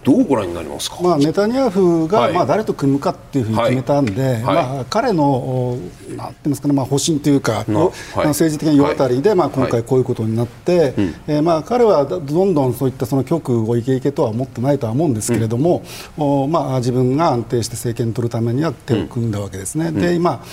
[0.03, 5.77] どうご覧になりますか、まあ、ネタニヤフが、はい、まあ、誰と組むかっていうふうに決めたんで、はい、まあ、彼の
[6.15, 10.93] なんていうんですかね、まあ、方針というか、はい、政治的な世渡りで、まあ、今回こういうことになって、はい、
[11.27, 15.83] えー、まあ、彼はどんどんそういったその極右をイケイケとは思ってないとは思うんですけれども、
[16.17, 19.87] うん、まあ、自分が安定して政権を取るためには手を組んだわけですね。
[19.87, 20.43] うん、で今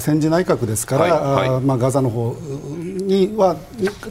[0.00, 2.36] 戦時内閣ですから、まあ、ガザの方
[3.06, 3.56] には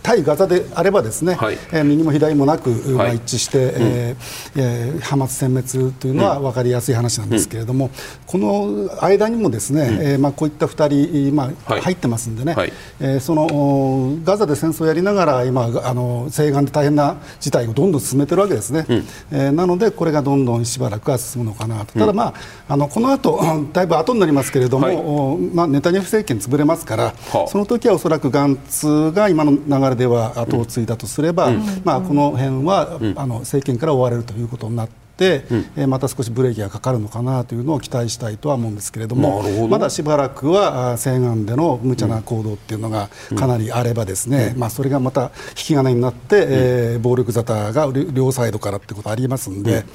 [0.01, 7.91] 対ガザであればですね、はい、えー、右も左もなく、まあ、一致して、うん、えーえー、ハマス殲滅というのは分かりやすい話なんですけれども、うん、
[8.25, 22.33] この間にもですね、うん、えー、まあ、こういった2人、まあ、はい、入ってますんでね、はい、えー、そのガザで戦争をやりながら今あの西岸で大変な事態をどんどん進めてるわけですね、うん、えー、なのでこれがどんどんしばらくは進むのかなと、ただ、まあ、
[22.67, 23.39] あのこの後
[23.73, 27.13] だいぶ後になりますけれども、はい、まあ、ネタニヤフ政権潰れますから、
[27.47, 31.51] その時はおそらくガンツが今の流れでは後を継いだとすれば、
[31.83, 34.74] まあ、この辺は、あの政権から追われるということに。
[35.75, 49.85] うん、また少しブレーキがかかるのかなというのを期待したいとは思うんですけれどもまだしばらくは西岸での無茶な行動っていうのがかなりあればですね、うん、まあ、それがまた引き金になって、うん、えー、暴力沙汰が両サイドからってことありますので、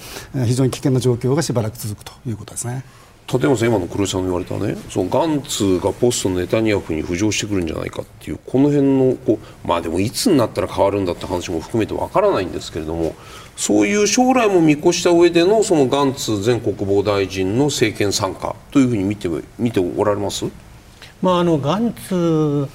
[0.46, 2.84] 非常に危険な状況がしばらく続くということですね。
[3.32, 13.14] 立山さん、今の黒井さんの言われたね、そのガンツがポストのネタニヤフに浮上してくるんじゃないかっていう、この辺のこう、まあでもいつになったら変わるんだって話も含めてわからないんですけれども、
[13.60, 20.46] そういう将来も見越した上でのそのガンツ前国防大臣の政権参加というふうに見て見ておられます、
[21.20, 22.66] まあ、あのガンツ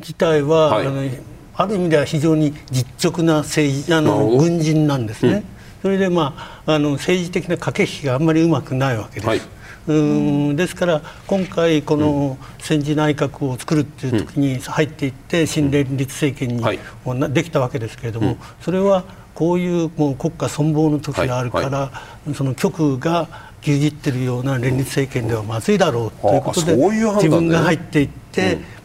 [0.00, 1.08] 自体は、はい、あの
[1.54, 5.32] ある意味では非常に実直な政治あの軍人なんですね。
[5.32, 5.44] うん。
[5.82, 9.26] それで、まあ、あの政治的な駆け引きがあんまりうまくないわけです。
[9.28, 9.40] はい。
[9.86, 10.56] うん。
[10.56, 19.04] ですから今回この戦時内閣を作るっていう時に入っていって新連立政権にできたわけですけれどもそれは
[19.36, 21.92] こういうもう国家存亡の時があるから、
[22.34, 23.28] その極右が
[23.62, 26.74] 牛耳ってるような連立政権ではまずいだろうということで？
[26.74, 28.25] 自分が入っていって、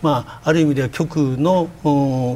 [0.02, 1.70] まあ、ある意味では極右の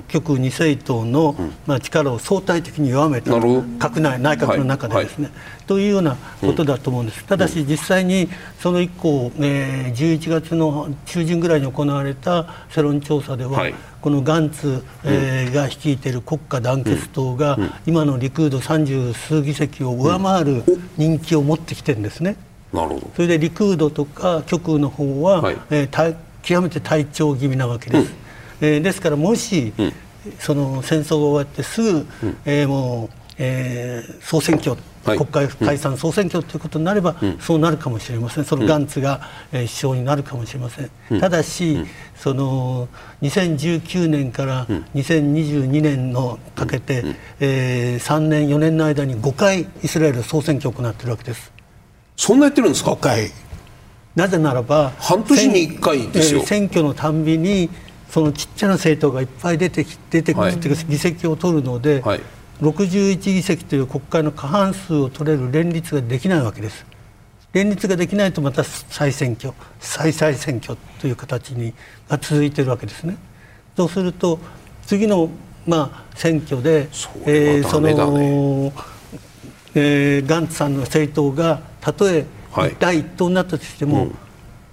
[0.08, 5.30] 極右二政党の、まあ、力を相対的に弱めた閣内内閣の中でですね、
[5.66, 20.64] というようなことだと思うんです、ただし実際にその以降、えー、11月の中旬ぐらいに行われた世論調査では、はい、このガンツ、えー、が率いている国家団結党が、今のリクード三十数議席を上回る
[20.98, 22.36] 人気を持ってきてるんですね。
[22.72, 23.12] なるほど。
[23.16, 25.88] それでリクードとか極右の方は、はい、えー、
[26.46, 28.14] 極めて体調気味なわけです。
[28.62, 29.94] うん、えー、ですからもし、うん、
[30.40, 42.88] その戦争が終わってすぐ、うん、えー、もう、えー、総選挙国会解散総選挙ということになれば、うん、そうなるかもしれません、そのガンツが、えー、首相になるかもしれません、うん、ただし、うん、その
[43.22, 51.52] 2019年から2022年のかけて、うん、えー、3年、4年の間に5回、イスラエル総選挙を行っているわけです。
[52.18, 53.32] そんなやってるんですか？5回
[54.16, 57.70] なぜならば半年に1回ですよ、えー、選挙のたんびに
[58.10, 62.22] そのちっちゃな政党がいっぱい出てき出てくる、はい、議席を取るので、はい
[62.62, 66.86] 61議席という国会の過半数を取れる連立ができないわけです。
[67.54, 71.74] 連立ができないとまた再選挙再々選挙という形に
[72.10, 73.18] が続いているわけですね。
[73.76, 74.40] そうすると
[74.86, 75.30] 次の
[75.66, 78.72] まあ選挙でそ,、えー、その、
[79.74, 82.26] えー、ガンツさんの政党がたとえ
[82.80, 84.16] 第一党になったとしても、うん。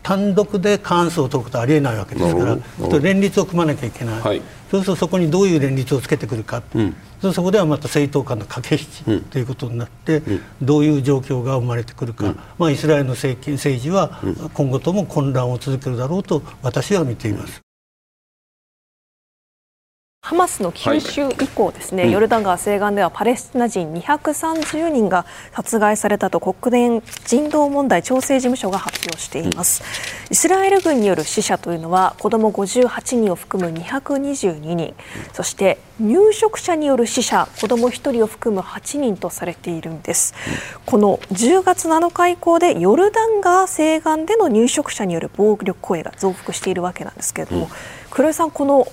[0.03, 6.95] 単独で過半数を取ることはありえないわけですから連立を組まなきゃいけない、はい、そうするとそこにどういう連立をつけてくるか、うん、
[7.33, 14.21] そこではまた政党間の駆け引きということになって、うん、どういう状況が生まれてくるか、うん、まあ、イスラエルの政権政治は
[14.55, 17.61] 今後とも混乱を続けるだろうと私は見ています。
[20.25, 29.83] ハマスの急襲以降ですね、はい、ヨルダン川西岸ではパレスチナ人230人が殺害されたと国連人道問題調整事務所が発表しています、
[30.31, 34.95] イスラエル軍による死者というのは子ども58人を含む222人。
[35.33, 40.35] そして入植者による死者子ども1人を含む8人とされているんです。
[40.87, 47.69] この10月7日以降でヨルダン川西岸での入植者による暴力行為が増幅しているわけなんですけれども、
[48.09, 48.87] 黒井さんこの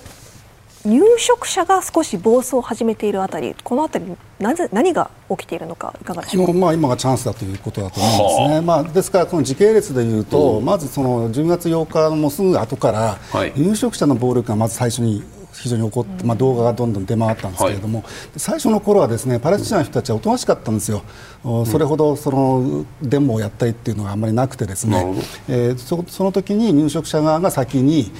[0.84, 4.04] 入植者が少し暴走を始めているあたり、このあたり
[4.38, 6.52] なぜ何が起きているのかいかがでしょうか？
[6.54, 8.60] まあ今がチャンスだということだと思うんですね。
[8.66, 13.18] まあですからこの時系列でいうと、うん、まずその10月8日もすぐ後から、
[13.56, 21.02] 入植者の暴力がまず最初に非常に起こって、まあ、動画がどんどん出回ったんですけれども、はい、最初の頃はですねパレスチナの人たちはおとなしかったんですよ、うん、
[21.42, 25.14] それほどそのデモをやったりっていうのがあんまりなくてですね、
[25.48, 28.12] えー、そその時に入植者側が先に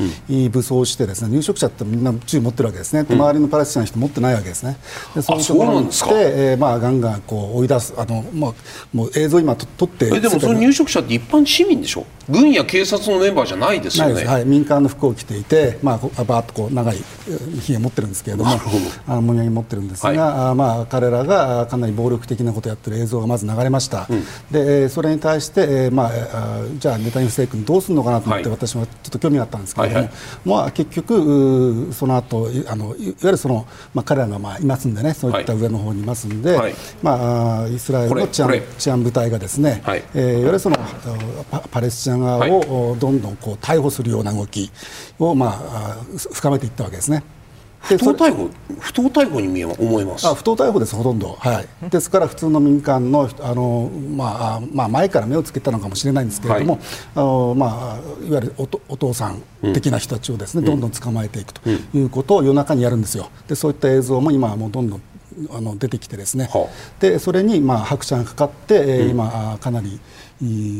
[0.50, 4.78] 武装してですね入植者ってみんな銃持ってるわけですね、うん、周りのパレスチナの人持ってないわけですね。
[5.14, 8.52] でそういうところに来て、えー、まあガンガンこう追い出すあの、まあ、
[8.94, 12.06] もう映像今と撮ってえでもその入植者って一般市民でしょ？
[12.28, 14.24] 軍や警察のメンバーじゃないですよね。
[14.24, 16.96] はい、民間の服を着ていて、まあ、バーッとこう長い
[17.60, 18.50] ひげ持ってるんですけれども。
[19.06, 26.10] あのもみあげ持ってるんですが、はい、まあ、彼らがかなり暴力的なことをやってる映像がまず流れました、うん、でそれに対して、まあ、
[26.78, 40.02] じゃあネタニヤフ政権どうするのかなと思って、私はちょっと興味があったんですけれども、はいはい、まあ、結局その後あのいわゆるその、まあ、彼らがまあいますんでねそういった上の方にいますんで、はい、まあ、イスラエルの治安治安部隊がですね、はい。
[40.14, 40.76] えー、いわゆるその
[41.70, 44.70] パレスチナ側をどんどんこう逮捕するような動き
[45.18, 45.96] を、まあ、
[46.32, 47.22] 深めていったわけですね。
[47.80, 50.26] 不当逮捕不当逮捕に見え思います。
[50.26, 56.82] あ不当逮捕です、ほとんど、はい、ですから普通の民間のあの、まあまあ、前から目をつけたのかもしれないんですけれども、はい、
[57.14, 65.02] あのまあ、いわゆるおお父さん的な人たちをですね、うん、どんどん捕まえていくということを夜中にやるんですよ、でそういった映像も今はもうどんどん
[65.50, 70.00] あの出てきてですね、はあ、でそれにまあ拍車がかかって、うん、今かなり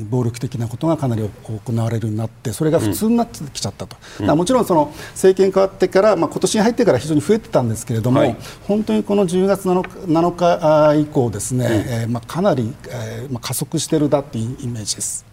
[0.09, 1.29] 暴力的なことがかなり
[1.67, 8.37] 行われるようになってそれが普通になってきちゃったと、うん、もちろんその政権変わってから、まあ、今年に入ってから非常に増えてたんですけれども、はい、
[8.67, 15.31] 本当にこの10月 7, 7日以降ですね、うん、えー、まあ、かなり、えーまあ、加速しているだというイメージです。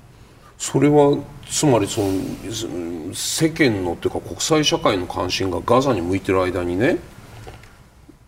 [0.58, 6.98] それはつまりその世間のというか国際社会の関心がガザに向いている間にね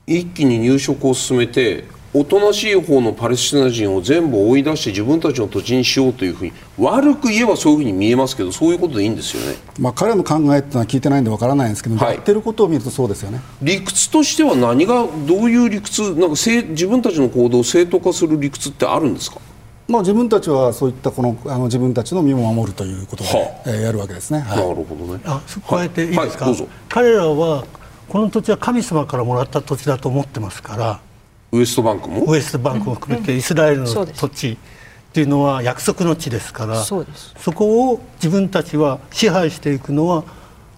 [0.09, 13.39] 一気に入植を進めておとなしい方のパレスチナ人を全部追い出して自分たちの土地にしようというふうに悪く言えばそういうふうに見えますけどそういうことでいいんですよね、まあ、彼の考えっていうのは聞いてないんでわからないんですけど、はい、やってることを見るとそうですよね。
[13.61, 19.39] 理屈としては何がどういう理屈なんか自分たちの行動を正当化する理屈ってあるんですか？
[19.87, 25.21] まあ、自分たちはそういったこのあの自分たちの身を守るということで、はあ、えー、やるわけですね、はい、なるほどね。
[25.25, 27.65] あ加えていいですか、はい、彼らは
[28.09, 30.99] この土地は神様からもらった土地だと思ってますから
[31.51, 32.25] ウエストバンクも？
[32.25, 34.57] ウエストバンクも含めてイスラエルの土地っ
[35.13, 37.05] ていうのは約束の地ですからそ
[37.53, 40.23] こを自分たちは支配していくのは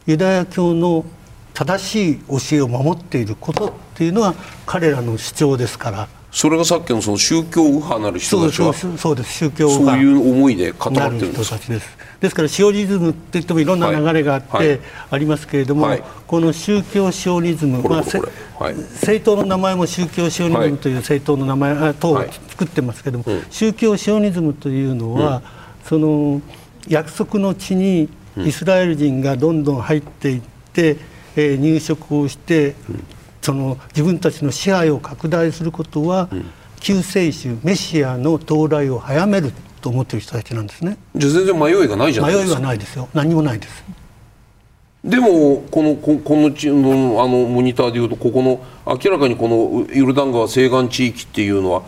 [0.05, 1.05] ユダヤ教の
[1.53, 6.07] 正しい教えを守っていることっていうのは彼らの主張ですから。
[6.31, 9.33] それがさっきのその宗教右派なる人たちはそうです。
[9.33, 9.97] 宗教右派。
[9.97, 11.67] そういう思いで固まってるんです人たち
[12.21, 15.99] ですからシオニズムって言ってもいろんな流れがあってありますけれども、はい。
[15.99, 25.41] はい、この宗教シオニズム、まあ、はい、政党の名前も宗教シオニズムという政党の名前、はい、党を作ってますけれども、うん、宗教シオニズムというのは、うん、
[25.83, 26.41] その
[26.87, 28.07] 約束の地に
[28.37, 30.41] イスラエル人がどんどん入っていっ
[30.73, 30.97] て、
[31.35, 33.03] えー、入植をして、うん。
[33.41, 36.45] その自分たちの支配を拡大することは、うん、
[36.79, 39.51] 救世主メシアの到来を早める
[39.81, 40.97] と思っている人たちなんですね。
[41.15, 42.45] じゃあ全然迷いがないじゃないですか。
[42.45, 43.09] 迷いはないですよ。
[43.13, 43.83] 何もないです。
[45.03, 51.81] でもこのここのちのあのモニターでいうとここの明らかにこのヨルダン川西岸地域っていうのは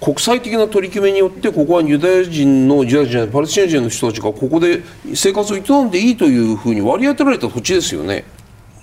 [0.00, 4.80] 国際的な取り決めによってここはユダヤ人のユダヤ人パレスチナ人の人たちがここで
[5.14, 8.24] 生活を営んでいいというふうに割り当てられた土地ですよね。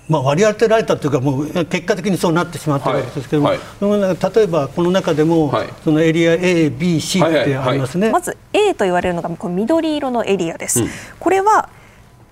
[0.09, 3.57] まあ、割り当てられたというかもう結果的にそうなってしまったわけですけども、はい。
[3.79, 10.89] はい、例えばこの中でも、はい、そのエリア A、B、C ってありますね、まず A と言われるのがこの緑色のエリアです、うん、
[11.19, 11.69] これは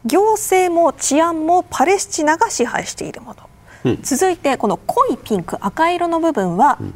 [0.05, 3.49] 行政も治安もパレスチナが支配しているもの、
[3.85, 6.93] うん、続いてこの濃いピンク赤色の部分は、うん。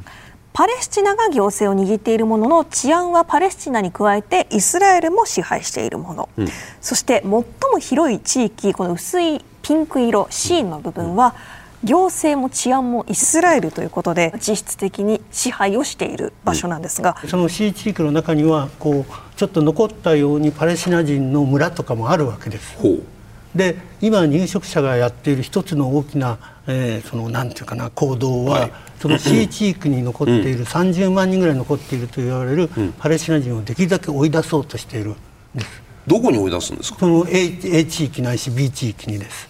[0.55, 6.47] パレスチナが行政を握っているものの治安はパレスチナに加えてイスラエルも支配しているもの、うん、
[6.79, 7.45] そして最も
[7.79, 11.35] 広い地域この薄いピンク色 C の部分は
[11.83, 22.77] 行政も治安もイスラエルということで実質的に支配をしている場所なんですが、その C 地域の中にはこうちょっと残ったようにパレスチナ人の村とかもあるわけです。
[23.55, 35.15] で今入植者がやっている一つの大きな、えー、そのなんていうかな行動は、はい、その C 地域に残っている、30万人ぐらい残っていると言われるパレスチナ人をできるだけ追い出そうとしているん
[35.53, 35.83] です。
[36.07, 36.99] どこに追い出すんですか？
[36.99, 39.49] その A, A 地域ないし B 地域にです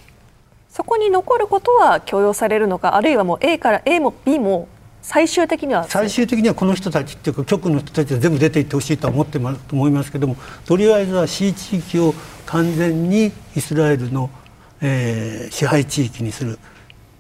[0.74, 4.68] そこに残ることは許容されるのかあるいはもう A から A も B も
[5.04, 12.16] 最終的には最終的にはこの人たちっていうか局の人たちは全部出ていってほしいとは思ってますと思いますけどもとりあえずは C 地域を
[12.48, 14.32] 完全にイスラエルの、
[14.82, 16.58] えー、支配地域にする、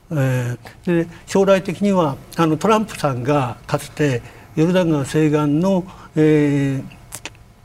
[0.10, 4.24] えー、で将来的にはあのトランプさんがかつて
[4.56, 5.86] ヨルダン川西岸の、
[6.16, 6.84] えー、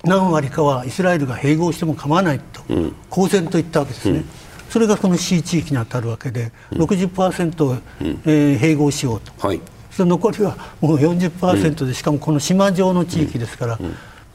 [0.05, 4.19] 何割かはイスラエルが併合しても構わないと、うん、公然と言ったわけですね。
[4.19, 4.38] うん
[4.69, 7.79] それがこの C 地域に当たるわけで、うん、60%、うん。
[8.25, 9.61] えー、併合しようと、はい、
[9.91, 13.79] その残りはもう40%で、しかもこの島上の地域ですから、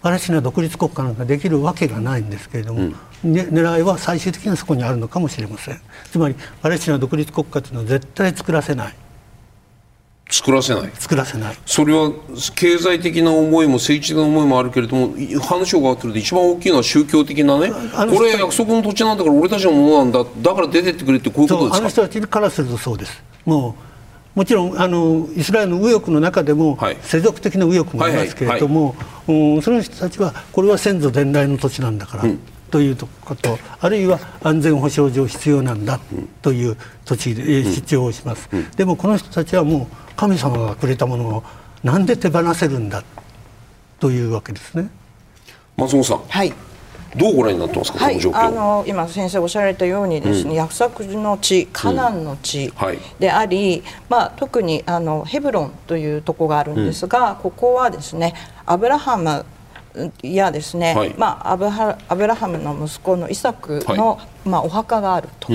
[0.02, 2.92] パレスチナ独立国家なんかできるわけがないんですけれども、
[3.24, 5.80] うん、ね、狙いは最終的にはそこにあるのかもしれません。
[6.12, 8.96] つまりパレスチナ独立国家というのは絶対作らせない
[10.34, 10.92] 作らせない。
[10.96, 11.58] 作らせない。
[11.64, 12.12] それは
[12.56, 21.78] 経済的な思いも政治的な思いもあるけれども話を伺ってると一番大きいのは宗教的なねこれ約束の土地なんだから俺たちのものなんだだから出てってくれってこういうことですか？
[21.78, 23.24] あの人たちからするとそうです。
[23.46, 23.76] も
[24.36, 28.96] うもちろんあのイスラエルの右翼の中でも、世俗的な右翼もありますけれども、
[29.28, 32.40] はいはい、その人たちはこれは先祖伝来の土地なんだから、うん
[32.74, 36.00] ということあるいは安全保障上必要なんだ
[36.42, 41.44] という土地で主張をします、でもこの人たちはもう神様がくれたものを
[41.84, 43.04] なんで手放せるんだ
[44.00, 44.90] というわけですね。
[45.78, 46.52] 松本さん、はい、
[47.16, 52.74] どうご覧になってますか、はい、あの今先生おっしゃられたようにですね、うん、約束の地カナンの地
[53.20, 53.86] であり、うん。
[53.86, 58.34] はい、まあ、特にあのヘブロンというところがあるんですが、うん、ここはですね
[58.66, 59.46] アブラハム
[60.24, 65.54] やですね、はい、まあ、アブハアブラハムの息子のイサクの、はい、まあ、お墓があると。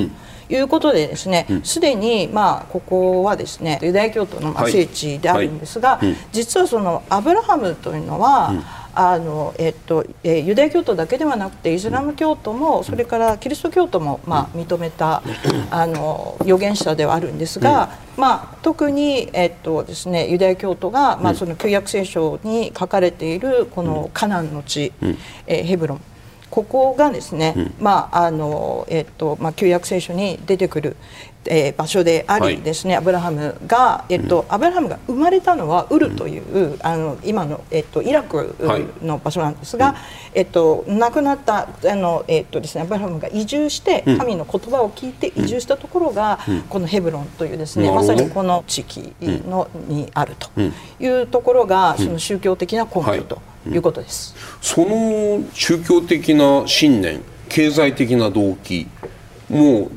[0.50, 6.00] いうことでですねすで、に、まあ、ここはですねユダヤ教徒の聖地であるんですが、
[6.32, 8.54] 実はそのアブラハムというのは、
[9.00, 15.22] あのえっとえユダヤ教徒だけではなくてイスラム教徒もそれからキリスト教徒も、まあ、認めた
[15.70, 24.92] あの預言者ではあるんですが、まあ、特に、えっとですね、ユダヤ教徒が、まあ、その旧約聖書に書かれているこのカナンの地、
[25.46, 26.00] えヘブロン。
[26.50, 30.96] ここがですね、うん、まああのえっとまあ旧約聖書に出てくる、
[31.48, 38.54] えー、場所でありですね、はい、アブラハムが、えっと、アブラハムが生まれたのはウルという、うん、あの今の、えっと、イラク
[39.02, 39.96] の場所なんですが、はい、
[40.34, 50.50] えっと、亡くなったあの、えっとですね、アブラハムが移住して神の言葉を聞いて移住したところが、うん、このヘブロンというですね、まさにこの地域の、にあると
[51.00, 53.76] いうところが、その宗教的な根拠とい。
[53.76, 54.34] うことです。
[54.60, 58.86] その宗教的な信念経済的な動機
[59.48, 59.90] もう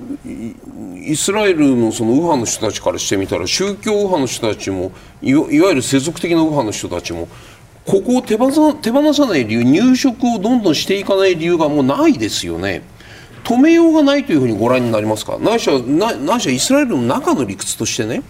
[1.03, 7.27] イスラエルのその右派の人たちからしてみたら宗教右派の人たちもいわゆる世俗的な右派の人たちも
[7.85, 12.83] ここを手放手放さない理由入植をどんどんしていかない理由がもうないですよね。
[13.43, 15.39] 止めようがないというふうにご覧になりますか？
[15.39, 18.21] ないしはないしはイスラエルの中の理屈としてね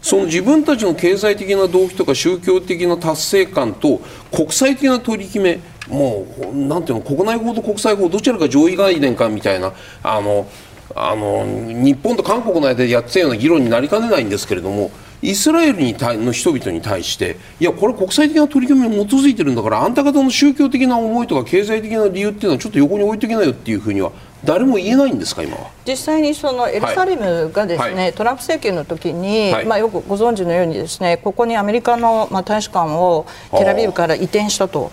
[0.00, 4.00] その自分たちの経済的な動機とか宗教的な達成感と
[4.34, 10.48] 国際的な取り決めもうなんていうの国内法と国際法どちらか上位概念かみたいなあの
[10.94, 14.90] あの日本と韓国の間でやってたような議論になりかねないんですけれども
[15.22, 24.12] イスラエルにの人々に対していやこれ国際的な取り組みに基づいてるんだからあんた方の宗教的な思いとか経済的な理由っていうのはちょっと横に置いとけないよっていうふうには
[24.44, 25.70] 誰も言えないんですか今は。
[25.86, 33.26] 実際にそのエルサレムがですね、はい、トランプ政権の時に、はい、まあよくご存知のようにですねここにアメリカのまあ大使館を
[33.56, 34.92] テラビブから移転したと。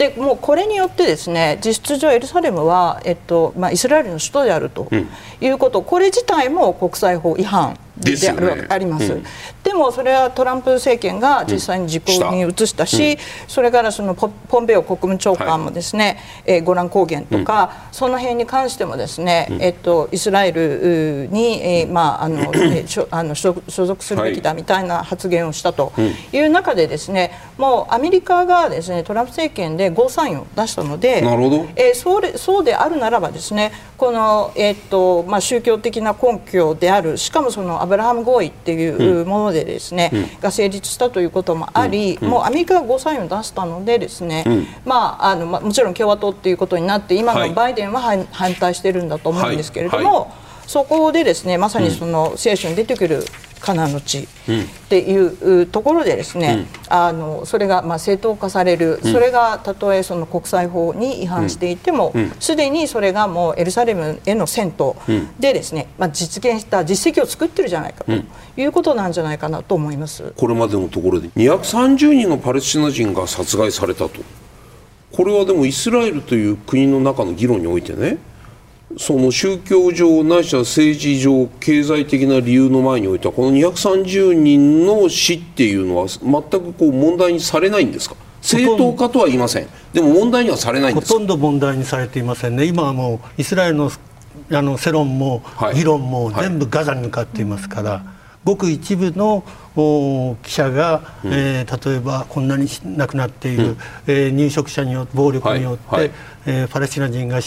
[0.00, 4.88] でもうこれによってですね実質上エルサレムは、えっとまあ、イスラエルの首都であると
[5.42, 9.24] いうこと、うん、これ自体も国際法違反である、ね、あります、うん、
[9.62, 12.86] でもそれはトランプ政権が実際に実行に移した。
[12.86, 25.92] し、うん、それからそのポンペオ国務長官もですね、はい、えー、ゴラン高原とか、うん、その辺に関してもですね、えっと、イスラエルに、えー、まああの、 えー、あの所属するべきだみたいな発言をしたと
[26.32, 26.40] い。
[26.40, 50.32] う中でですね、もうアメリカがですねトランプ政権でゴーサインを出したのでなるほど、えー、そうでそうであるならばですねこの、えーとまあ、宗教的な根拠であるしかもそのアブラハム合意っていうものでですね、うん、が成立したということもあり、うん、もうアメリカがゴーサインを出したのでですね、うん、まああのまあ、もちろん共和党っていうことになって今のバイデンは、はい、反対してるんだと思うんですけれども、
[50.66, 53.24] そこでですねまさにその聖書に出てくる
[53.60, 54.26] カナンの地っ
[54.88, 64.96] ていうところでですね、うん、あのそれがまあ正当化される、うん、それがたとえその国際法に違反していてもすで、うん、にそれがもうエルサレムへの戦闘
[65.38, 68.12] でですね、まあ、実現した実績を作ってるじゃないかと
[68.56, 70.32] いうことなんじゃないかなと思います。
[70.36, 74.20] これまでのところで230人のパレスチナ人が殺害されたと。
[75.12, 78.18] これはでもイスラエルという国の中の議論においてね
[78.98, 88.16] その宗教上ないしは政治上経済的な理由の前においてはこの230人の死っていうのは全くこう問題にされないんですか？
[88.42, 89.68] 正当化とは言いません。
[89.92, 92.64] でも問題にはされないんですほとんど問題にされていませんね。
[92.64, 93.90] 今はもうイスラエルの
[94.52, 95.42] あの世論も
[95.74, 98.08] 議論も全部ガザに向かっていますから、はいはい、
[98.44, 99.44] ごく一部の
[100.42, 106.08] 記者が、うん、えー、例えばこんなに亡くなっている、うん、えー、入植者によって暴力によって、はい。
[106.08, 106.12] はい、
[106.46, 107.40] えー、パレスチナ人が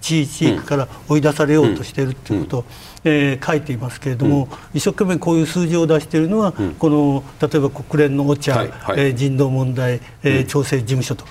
[0.00, 2.64] 地域地域から追い出されようとしているということを、
[3.04, 11.30] えー、書いていますけれども、一生懸命こういう数字を出しているのは、この例えば国連のオチャ、はいはい、えー、人道問題、えー、調整事務所とか、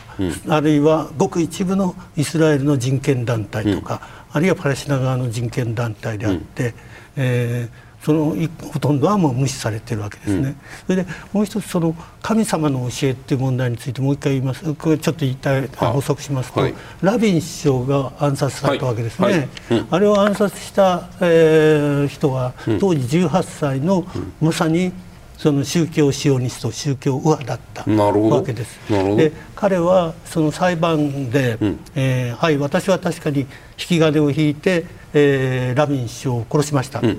[0.50, 4.02] あるいはごく一部のイスラエルの人権団体とか、
[4.32, 6.74] あるいはパレスチナ側の人権団体であって、
[7.16, 8.34] えーその
[8.72, 10.56] ほとんどはもう無視されてるわけですね、うん、
[10.86, 14.74] それでもう一つその神様の教えっていう問題についてもう一回言います。
[14.76, 19.34] これちょっと言いたい補足しますと、はい、ラビン首相が暗殺されたわけですね、はい。
[19.34, 19.50] はい。
[19.72, 24.06] うん、あれを暗殺した、えー、人は当時18歳の
[24.40, 24.94] まさに
[25.38, 28.80] その宗教シオニスト宗教右派だったわけです。
[29.18, 37.18] で彼はその裁判で、うん、えー、はい私は確かに引き金を引いて、えー、ラビン首相を殺しました、うん、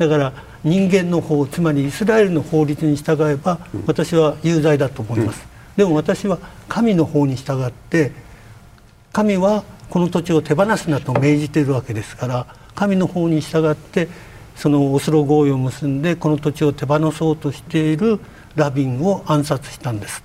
[0.00, 0.32] だから
[0.64, 5.46] 人間の法つまりイスラエルの法律に従えば、私は有罪だと思います、
[5.76, 6.38] でも私は
[6.70, 8.12] 神の法に従って
[9.12, 14.08] 神はこの土地を手放すなと命じているわけですから神の法に従って
[14.56, 18.20] そのオスロ合意を結んでこの土地を手放そうとしている
[18.56, 20.24] ラビンを暗殺したんです。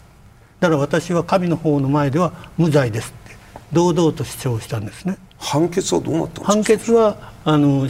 [0.62, 3.36] だから私は神の方の前では無罪ですって
[3.74, 5.18] 堂々と主張したんですね。
[5.38, 6.54] 判決はどうなったんですか？
[6.54, 7.88] 判決はあの、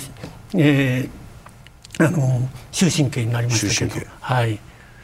[0.56, 1.10] えー、
[2.00, 4.60] あの終身刑になりましたけど、はい、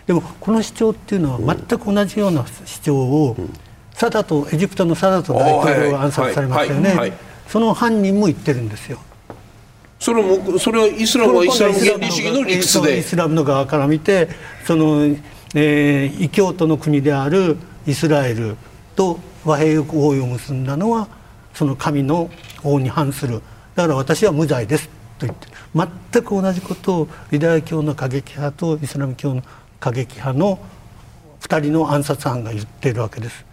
[0.06, 3.54] でもこの主張っていうのは全く同じような主張を、うん、
[3.94, 7.14] サダトエジプトのサダト大統領が暗殺されましたよね、
[7.48, 9.00] その犯人も言ってるんですよ。
[10.00, 12.98] それもそれはイスラムはイスラム原理主義の理屈で。
[12.98, 14.30] イスラムの側から見て
[14.66, 15.06] その、
[15.54, 18.58] えー、異教徒の国であるイスラエル
[18.96, 21.08] と和平合意を結んだのは
[21.54, 22.32] その神の
[22.64, 23.42] 法に反する。
[23.76, 24.88] だから私は無罪です
[25.20, 29.43] と言って全く同じことをユダヤ教の過激派とイスラム教の
[29.80, 30.59] 過激派の
[31.41, 33.51] 2人の暗殺犯が言っているわけです。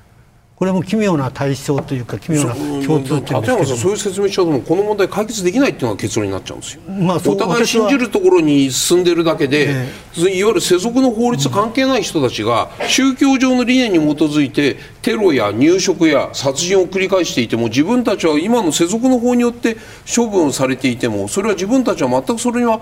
[0.59, 2.52] これも奇妙な対象というか奇妙な
[2.84, 19.76] 共通点立山さんそういう説明しちゃうとこの問題解決できないっていうのが結論になっちゃうんですよ、まあ、お互い信じるところに進んでるだけで、えー、いわゆる世俗の法律関係ない人たちが宗教上の理念に基づいてテロや入植や殺人を繰り返していても自分たちは今の世俗の法によって
[20.12, 22.80] 処分されていてもそれは自分たちは全くそれには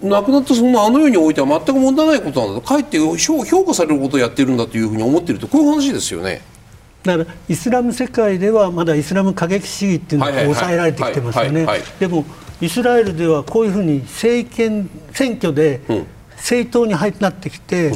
[0.00, 6.42] 亡くなったそのあの世においては全く問題ないことなんだかえって評価されることをやってるんだというふうに思っているとこういう話ですよね。
[7.06, 11.66] だからイスラム世界ではまだイスラム過激主義っていうのが抑えられてきてますよね。
[12.00, 12.24] でも
[12.60, 15.80] イスラエルではこういうふうに政権選挙で
[16.36, 17.92] 政党に入なってきて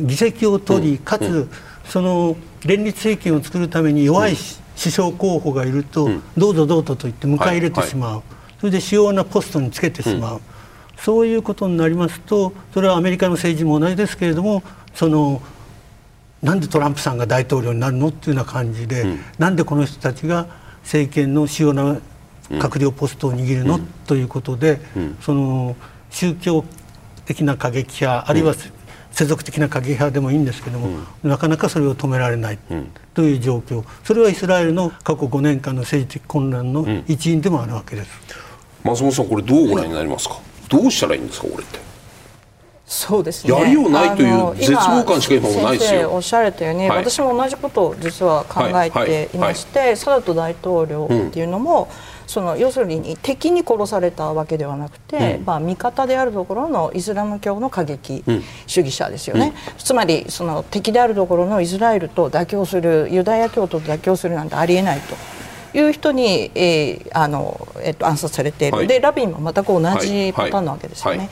[0.00, 1.48] 議席を取りかつ
[1.88, 4.36] その連立政権を作るために弱い
[4.78, 8.22] 首相候補がいるとどうぞどうぞと言って迎え入れてしまう。
[8.60, 10.40] それで主要なポストにつけてしまう。
[10.98, 14.62] そういうことになりますとそれはアメリカの政治も同じですけれども
[14.94, 15.42] その
[16.42, 20.46] なんでトランプさんが大統領になるのっていうような感じで、うん、なんでこの人たちが
[20.82, 21.98] 政権の主要な
[22.50, 25.76] 閣僚ポストを握るの、うん、ということで、うん、その
[26.10, 26.64] 宗教
[27.24, 28.54] 的な過激派あるいは
[29.10, 30.90] 世俗的な過激派でもいいんですけども、
[31.24, 32.58] なかなかそれを止められない
[33.14, 33.82] という状況。
[34.04, 38.10] それはイスラエルの過去5年間の政治的混乱の一因でもあるわけです、
[38.84, 41.85] 松本さんこれどうご覧になりますか、どうしたらいいんですかこれって？
[42.86, 46.12] そうですね、やりようないという絶望感しか今もないですよ。
[46.12, 49.88] おっしゃられたように、はい、私も同じことを実は考えていまして、はい。
[49.88, 58.22] はい、サダト大統領っていうのも、うん、その要するに敵に殺されたわけではなくて、うん、まあ、味方であるところのイスラム教の過激
[58.68, 65.16] 主義者ですよね、うん、つまりその敵であるところのイスラエルと妥協するユダヤ教徒と妥協するなんてありえないと。
[65.76, 71.28] いう人に、えーあのえー、と暗殺されている、でラビンも全く同じパターンなわけですよね。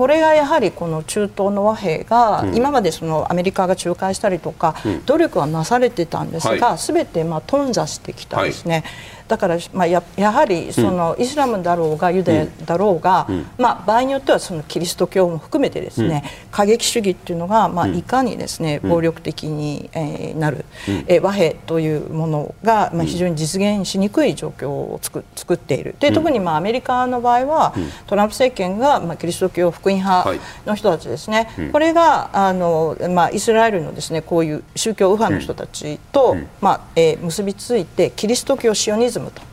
[0.00, 4.74] これがやはりこの中東の和平が、今までそのアメリカが仲介したりとか、
[5.04, 8.82] 努力はなされてたんですが、すべてまあ頓挫してきたですね。
[9.30, 13.28] だから、まあ、ややはりその、イスラムだろうがユダヤだろうが、
[13.58, 20.64] まあ、場合によってはそのキリスト教も含めてですね、過激主義っていうのが、まあ、いかにですね、暴力的に、えー、なる、
[21.06, 25.94] えー、和平というものが、まあ、非常に実現しにくい状況を作作っている。
[26.00, 27.74] で特にまあアメリカの場合は、
[28.08, 30.32] トランプ政権が、まあ、キリスト教福音派
[30.66, 39.49] の人たちですね、これがあの、まあ、イスラエルのですねこういう宗教右派の人たちと、まあえー、結びついてキリスト教シオニズムムと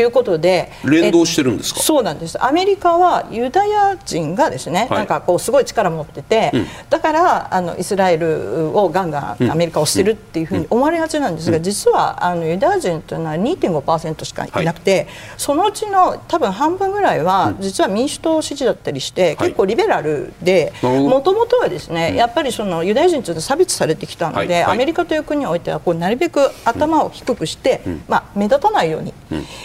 [0.00, 1.80] いうことで連動してるんですか？
[1.80, 2.42] そうなんです。
[2.42, 29.12] アメリカはユダヤ人がですね、はい、なんかこうすごい力を持ってて、うん、だからあのイスラエルをガンガンアメリカをしてるっていうふうに思われがちなんですが、うん、実はあのユダヤ人というのは2.5%しかいなくて、はい、そのうちの多分半分ぐらいは実は民主党支持だったりして、結構リベラルでもともとはですね、やっぱりそのユダヤ人というのは差別されてきたので、アメリカという国においてはこうなるべく頭を低くして、まあ、目立たないように、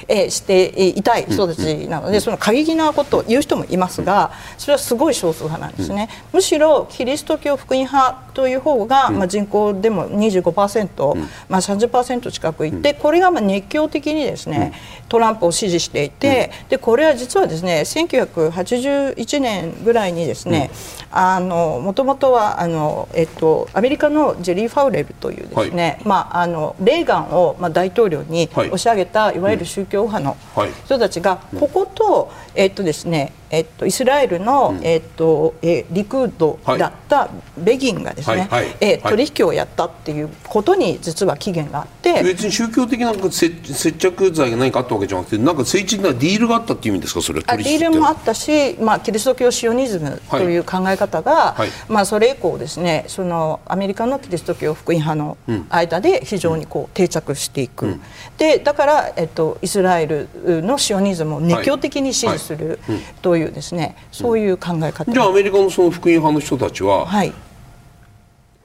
[0.08, 11.16] ええしていたい人たちなので、その過激なことを言う人もいますがそれはすごい少数派なんですね、むしろキリスト教福音派という方が、まあ、人口でも25%、
[11.50, 14.74] まあ、30%近くいってこれがまあ熱狂的にですね
[15.12, 20.72] トランプを支持していてでこれは実はですね1981年ぐらいにですね
[21.12, 30.38] もともとはあの、えっと、アメリカのジェリー・ファウレルというですね、はい、まあ、あのレーガンを、まあ、大統領に押し上げた、い、わゆる宗教派の
[30.86, 55.38] 人たちが、ここと、えっとですねえっと、イスラエルの、えっとえリクードだったベギンがですね、はいえ取引をやったっていうことに実は期限があって別に宗教的な接着剤が何かあったわけじゃなくてなんか政治的なディールがあったっていう意味ですかそれあディールもあったし、まあ、キリスト教シオニズムという考え方が、はい、まあ、それ以降ですねそのアメリカのキリスト教福音派の
[55.70, 58.02] 間で非常にこう定着していく、うん、
[58.38, 60.30] でだから、えっと、イスラエル
[60.62, 62.80] のシオニズムを熱狂的に支持する
[63.22, 67.34] といういうですねそういう考え方、じゃあアメリカのその福音派の人たちは、はい、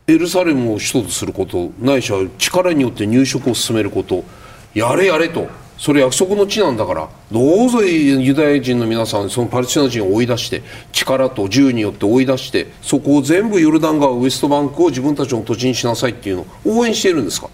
[0.06, 4.24] エルサレムを首都とすることないしは力によって入植を進めること
[4.74, 5.48] やれやれと。
[5.78, 17.50] それ約束の地なんだからどうぞユダヤ人の皆さんそのパレスチナ人を追い出して力と銃によって追い出してそこを全部ヨルダン川ウエストバンクを自分たちの土地にしなさいっていうのを応援しているんですか？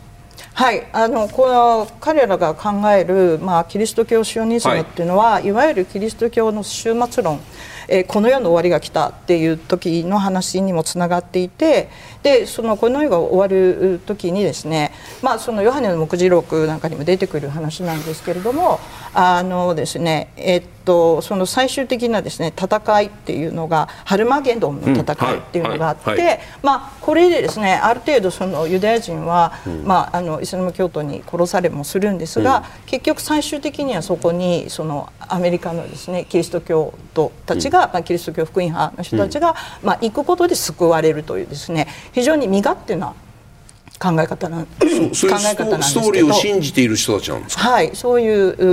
[0.55, 7.41] はいあのこの彼らが考える、まあ、キリスト教シオニズムっていうのは、はい、いわゆるキリスト教の終末論
[7.89, 11.91] えー、この世の終わりが来たっていう時の話にもつながっていて
[12.23, 14.93] でそのこの世が終わる時にですね、
[15.23, 18.81] まあ、そのヨハネの目次録なんかにも出てくる話なんですけれども
[19.13, 43.15] あのですね、えっと、その最終的なですね戦いっていうのがハルマゲドンの戦いっていうのがあって、うんはいはい、まあ、これでですねある程度そのユダヤ人は、うん、まあ、あのイスラム教徒に殺されもするんですが、うん、結局最終的にはそこにそのアメリカのですねキリスト教徒たちが、まあ、キリスト教福音派の人たちが、まあ、行くことで救われるというですね非常に身勝手な
[44.03, 47.71] 考え方なん考え方なんですけどストーリーを信じている人たちなんですか？
[47.71, 48.29] はいそうい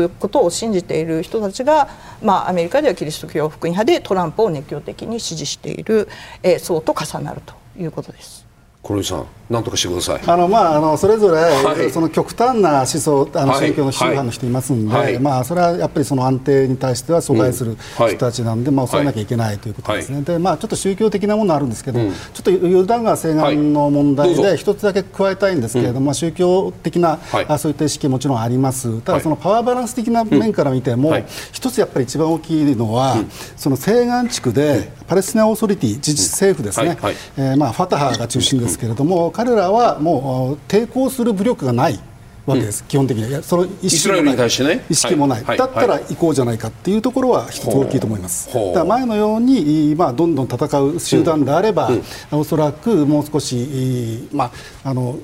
[0.05, 1.87] うことを信じている人たちが、
[2.23, 6.07] まあ、アメリカではキリスト教福音派でトランプを熱狂的に支持している、
[6.41, 8.38] えー、層と重なるということです。
[8.83, 10.21] 黒井さんなんとかしてください。
[10.27, 19.29] あの、まあ、あのそれぞれ、はい、その極端な思想あの宗教の宗派の人いますんで、はい、まあ、それはやっぱりその安定に対しては阻害する人たちなんで、うん、まあ、抑えなきゃい。
[19.29, 29.01] けないということですね、でまあ、ちょっと宗教的なものあるんですけど、うん、ちょっとヨルダン川西岸の問題で一つだけ加えたいんですけれども、まあ、宗教的な、あそういった意識もちろんあります。
[29.01, 31.13] ただそのパワーバランス的な面から見ても、
[31.51, 33.17] 一つやっぱり一番大きいのは、
[33.55, 36.97] その西岸地区でパレスチナオーソリティ自治政府ですね、
[37.37, 41.99] えまあ、ファタハが中心ですけれども、彼らはもう抵抗する武力がない
[42.45, 43.33] わけです、うん、基本的に。
[43.33, 52.03] はその意識もない、ね、意識もない、はい、だったら行こうじゃないかっていうところは一つ大きいと思います、だから前のように、まあ、どんどん戦う集団であれば、うん。
[52.31, 54.51] うん、おそらくもう少し、まあ、
[54.89, 55.17] あの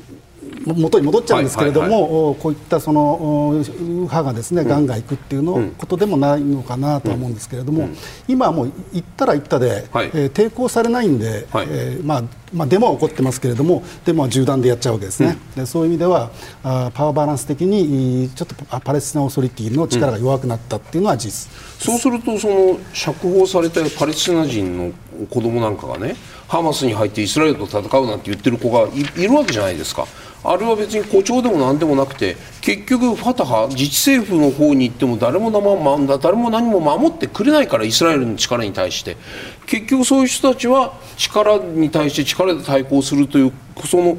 [0.65, 7.95] 元に戻っちゃうんですけれども、はいはいはい、こういったその右派がですね、ガンガン行くっていうの、うん、ことでもないのかなとは思うんですけれども、うん、
[8.27, 16.31] 今はもう行ったら行ったで、はい、えー、抵抗されないんで、はい、えー、まあまあ、デモは起こってますけれどもデモは銃弾でやっちゃうわけですね、うん、でそういう意味では
[16.63, 24.93] あパワーバランス的にちょっとパレスチナオーソリティの力が弱くなったっていうのは事実、そうするとその釈放されたパレスチナ人の
[25.29, 26.15] 子供なんかがね
[26.47, 30.05] ハマスに入ってイスラエルと戦うなんて言ってる子がいるわけじゃないですか。
[30.47, 39.17] あれは別に誇張でも何でもなくて結局ファタハ自治政府の方に行っても誰も生誰も何も守ってくれないからイスラエルの力に対して。
[39.65, 43.53] 結局そういう人たちは力に対して力で対抗するという
[43.85, 44.17] その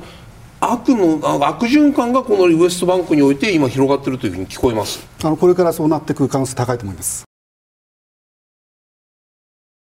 [0.59, 5.07] 悪の悪循環がこのウエストバンクにおいて今広がっているというふうに聞こえます。
[5.23, 7.26] あのこれからそうなってくる可能性高いと思います。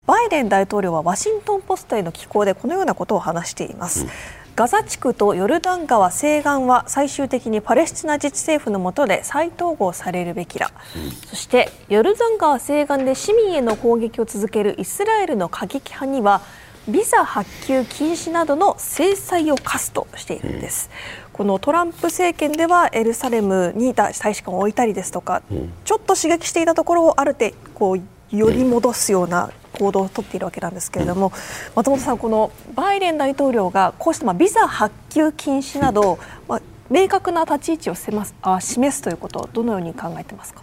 [0.06, 4.04] バイデン大統領はワシントン・ポストへの寄稿でこのようなことを話しています。
[4.04, 4.10] うん
[4.56, 16.42] ガザ地区とヨルダン川西岸は最終的にパレスチナ自治政府の下で再統合されるべきだ、うん、そしてヨルダン川西岸で市民への攻撃を続けるイスラエルの過激派には
[16.88, 20.92] ビザ発給禁止などの制裁を科すとしているんです、
[21.26, 31.32] うん、このトランプ政権ではエルサレムに大使館を置いたりですとか、うん、ちょっと刺激していたところをある程度こうより戻すような行動をとっているわけなんですけれども、
[31.76, 40.62] 松本さん、このバイデン大統領がこうしたまあビザ発給禁止など、まあ、明確な立ち位置をせますあ示すということをどのように考えてますか？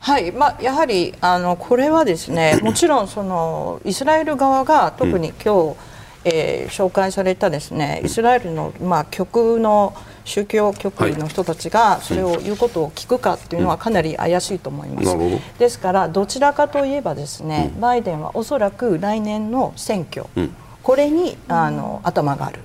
[0.00, 5.76] はいまあ、やはりあのこれはですね もちろんそのイスラエル側が特に今日、
[6.24, 9.94] えー、紹介されたですねイスラエルの、まあ、極の
[10.24, 15.16] 宗教局の人たちがそれを言うことを聞くかっていうのはかなり怪しいと思います。
[15.58, 20.26] ですからどちらかといえばですね、バイデンはおそらく来年の選挙、
[20.82, 22.60] これにあの頭がある。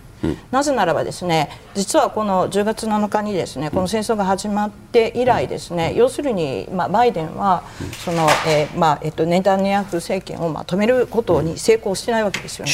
[0.51, 7.63] なぜならばですね実はこの10月7日にですねこの戦争が始まって以来ですね、要するに、まあ、バイデンは
[8.03, 12.71] その、えーまあえっと、ネタニヤフ政権をまとめることに成功してないわけですよね。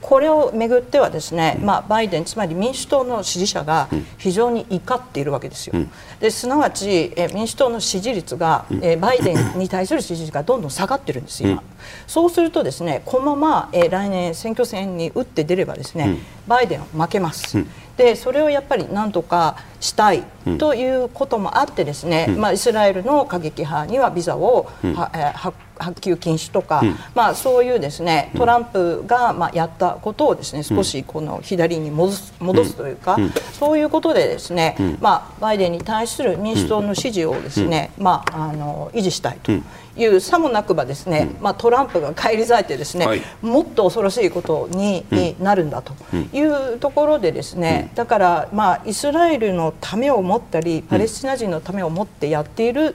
[0.00, 3.88] これをめぐってはですね、まあ、バイデンつまり民主党の支持者が
[4.18, 5.74] 非常に怒っているわけですよ。
[6.20, 11.62] ですなわち、え民主党の支持率が、えバイデンに対する支持率がどんどん下がってるんです今。
[12.06, 17.58] そうするとですねこのまま、え来年選挙戦に打って出ればですね、バイデンは負けます。
[17.96, 20.22] でそれをやっぱりなんとかしたい
[20.58, 33.16] ということもあってですね、まあ、イスラエルの過激派にはビザを、はえ発発給禁止とか、うん、まあ、そういうですねトランプがまあやったことをですね少しこの左に戻す戻すというか、
[33.52, 39.52] そういうことでですね、まあ、バイデンに対する民主党の支持をですね、まあ、あの維持したいと。
[39.96, 45.04] いうさもなくばですね、まあ、トランプが返り咲いてですね、はい、もっと恐ろしいことに,、
[45.40, 45.94] なるんだと
[46.32, 52.94] いうところでですね、だから、まあ、イスラエルのためを持ったりパレスチナ人のためを持ってやっている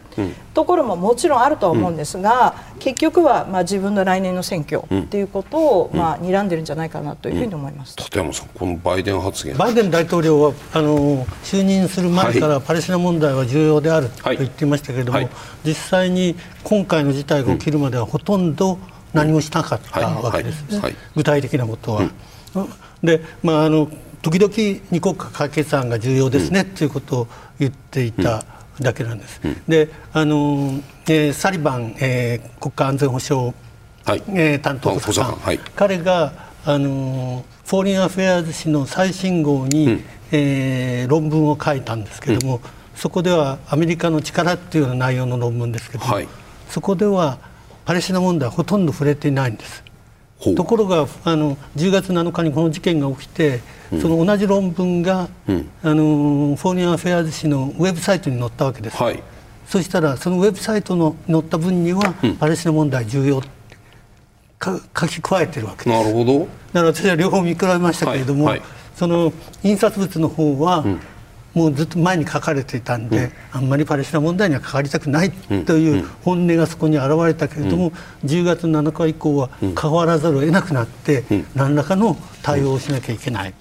[0.53, 9.55] ところももちろんあるとは思うんですが、結局はまあ自分の来年の選挙ということをまあ睨んでるんじゃないかなというふうに思います、立山さん、このバイデン発言。
[9.55, 15.29] バイデン大統領はあの就任する前からパレスチナ問題は重要であると言っていましたけれども、はい、
[15.63, 18.77] 実際に今回の事態が起きるまではほとんど
[19.13, 22.09] 何もしなかったわけです、ね、具体的なことは。
[23.01, 23.89] でまあ、あの
[24.21, 24.53] 時々
[24.91, 27.27] 二国家解決案が重要ですね、ということを
[27.57, 28.43] 言っていた。
[28.81, 29.41] だけなんです。
[29.43, 33.53] うん、であの、えー、サリバン、えー、国家安全保障、
[34.05, 34.23] はい。
[34.29, 36.33] えー、担当補佐官、はい、彼が
[36.65, 42.61] あのフォーリンアフェアーズ誌の最新号に、うん、えー、論文を書いたんですけれども、うん、
[42.95, 46.27] そこではアメリカの力っていうような内容の論文ですけども、はい、
[46.69, 47.37] そこでは
[47.85, 49.83] パレスチナ問題はほとんど触れていないんです。
[50.55, 53.61] ところがあの10月7日にこの事件が起きて、
[53.91, 59.21] うん、その同じ論文が、うん、あのフォーリンアフェアーズ誌のウェブサイトに載ったわけです、はい、
[59.67, 63.41] そしたらそのウェブサイトの載った分には、うん、パレスチナ問題重要
[64.57, 65.89] か書き加えてるわけです。
[65.89, 66.39] なるほど。
[66.39, 69.33] だから私は両方見比べましたけれども、はいはい、その
[69.63, 70.85] 印刷物の方は、
[71.53, 83.53] もうずっと前に書かれていたんで、うん、あんまりパレスチナ問題には関わりたくないという本音がそこに表れたけれども、うん、10月7日以降は変わらざるを得なくなって、うん、何らかの対応をしなきゃいけない。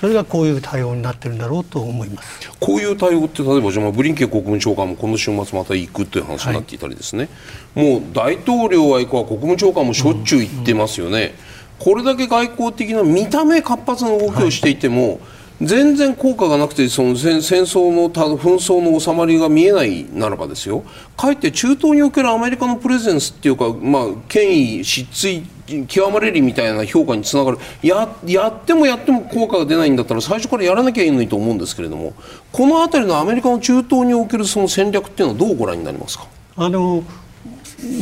[0.00, 2.48] それがこういう対応になってるんだろうと思います。
[2.60, 7.28] こういう対応って例えばじゃあブリンケン国務長官もこの週末また行くという話になっていたりですね、
[7.74, 11.34] はい、もう大統領は行くわ国務長官もしょっちゅう行ってますよね、
[11.78, 15.18] これだけ外交的な見た目活発な動きをしていても、はい
[15.62, 20.82] 全然効果がなくてその戦争の紛争の収まりが見えないならばですよ。
[21.16, 27.58] かえって中東におけるアメリカのプレゼンスっていうか、まあ、権威失墜極まれりみたいな評価につながる。
[27.82, 32.14] ややってもやっても効果が出ないんだったら最初からやらなきゃいいのにと思うんですけれども
[32.52, 36.26] この辺りのアメリカの中東におけるその戦略っていうのはどうご覧になりますか？
[36.56, 37.04] あの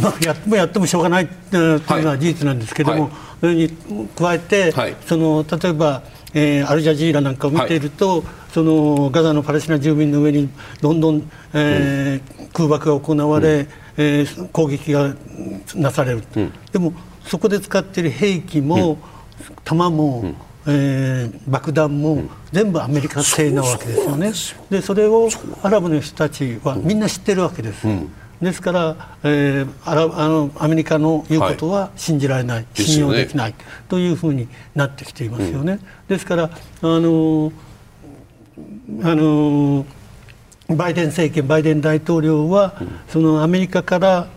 [0.00, 3.68] まあ、やってもやってもしょうがないというのは事実なんですけれども、はい、それに
[4.16, 6.02] 加えて、はい、その例えば
[6.34, 8.22] えー、アルジャジーラなんかを見ていると、はい、
[8.52, 10.48] そのガザのパレスチナ住民の上に
[10.80, 15.14] どんどん、えー、うん、空爆が行われ、うん、えー、攻撃が
[15.74, 16.92] なされる、うん、でも
[17.24, 18.98] そこで使っている兵器も、
[19.64, 20.34] 弾も、
[20.66, 22.22] えー、爆弾も
[22.52, 24.32] 全部アメリカ製なわけですよね。
[24.70, 25.28] でそれを
[25.62, 27.86] アラブの人たちはみんな知ってるわけです。
[28.40, 33.56] ですから、えー、あらあのアメリカの言うことは信じられない、はい、信用できない、ね、
[33.88, 35.72] というふうになってきていますよね。
[35.72, 36.50] うん、ですからあ
[36.82, 37.52] の
[39.02, 39.84] あの
[40.68, 44.28] バイデン政権バイデン大統領は、うん、そのアメリカから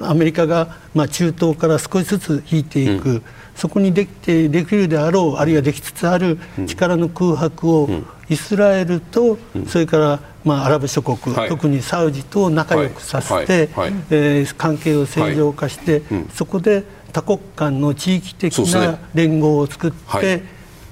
[0.00, 3.22] アメリカが、まあ、中東から少しずつ引いていく、うん、
[3.54, 7.88] そこにできてできるであろうあるいはできつつある力の空白を、
[8.28, 13.90] イスラエルと、それからまあ、アラブ諸国、はい、特にサウジと仲良くさせて、はい。
[13.90, 20.42] はい、えー、関係を正常化して、うん、そこで多国間の地域的な連合を作って、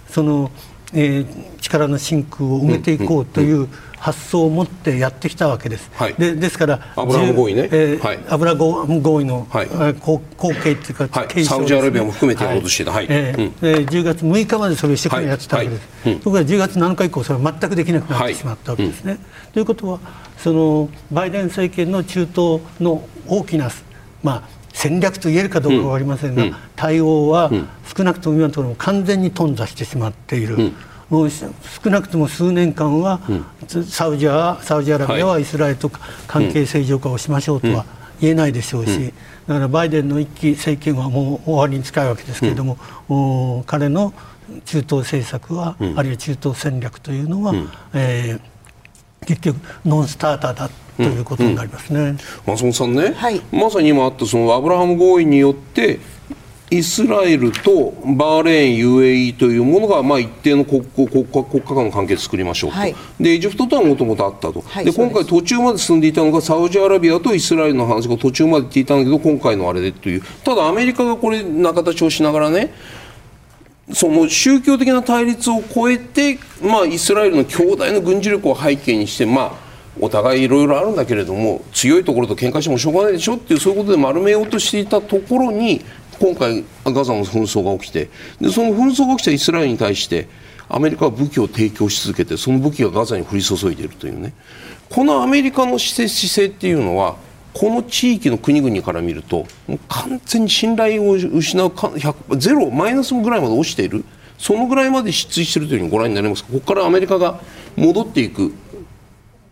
[0.08, 0.50] その、
[0.94, 3.68] えー、力の真空を埋めていこうという
[4.02, 5.88] 発想を持ってやってきたわけです。
[5.94, 9.68] はい、でですからアブラム合意ね、えーはい、アブラム合意の、はい、
[10.00, 10.20] 後
[10.60, 13.06] 継っていうか、はい、サウジアラビアも含めてやろうとしてた、はい。
[13.08, 15.88] えーうん、10月6日までそれをしてからやってたわけです。
[16.02, 16.14] はい。
[16.14, 19.18] はい、ところが10月7日以降それは全くできなくなってしまったわけですね。
[19.52, 20.00] ということは
[20.36, 23.70] そのバイデン政権の中東の大きな、
[24.24, 24.42] まあ
[24.72, 27.52] 戦略と言えるかどうか分かりませんが、対応は
[27.96, 30.72] 少なくとも今のところ完全に頓挫してしまっている。
[31.12, 33.20] もう少なくとも数年間は、
[33.86, 35.90] サウジアサウジアラビアはイスラエルと
[36.26, 37.84] 関係正常化をしましょうとは
[38.18, 39.12] 言えないでしょうし、
[39.46, 44.14] だからバイデンの一期政権はもう終わりに近いわけですけれども、彼の
[44.64, 47.52] 中東政策は、あるいは中東戦略というのは、
[47.92, 52.06] えー、結局ノンスターターだということになりますね、うん。
[52.06, 56.00] うん、松本さんね、はい、まさに今あったそのアブラハム合意によって
[56.72, 70.22] イスラエルとバーレーン、UAE というものが、まあ、一定の国国国家国家間の関係を作りましょうと、はい、でエジプトとはもともとあったと、はい、で今回、途中まで進んでいたのがサウジアラビアとイスラエルの話が途中まで言っていたんだけど今回のあれでという。
[70.44, 72.72] ただ、アメリカがこれ仲立ちをしながらね
[73.92, 79.52] その宗教的な対立を超えて、まあ、イスラエルの強大な軍事力を背景にして、まあ、
[80.00, 85.82] お互いいろいろあるんだけれども強いところと喧嘩してもしょうがないでしょっていうそういうことで丸めようとしていたところに
[86.22, 88.08] 今回ガザの紛争が起きて
[88.40, 90.28] でその紛争が起きたイスラエルに対して
[90.68, 94.32] アメリカは武器を提供し続けてその武器がガザに降り注いでいるというね。
[94.88, 97.16] このアメリカの姿勢っていうのは
[97.52, 101.72] この地域の国々から見るともう完全に信頼を失う
[102.38, 104.04] ゼロマイナスぐらいまで落ちている。
[104.38, 106.52] そのぐらいまで失墜しているというふうにご覧になりますか？
[106.52, 107.40] ここからアメリカが
[107.76, 108.52] 戻っていく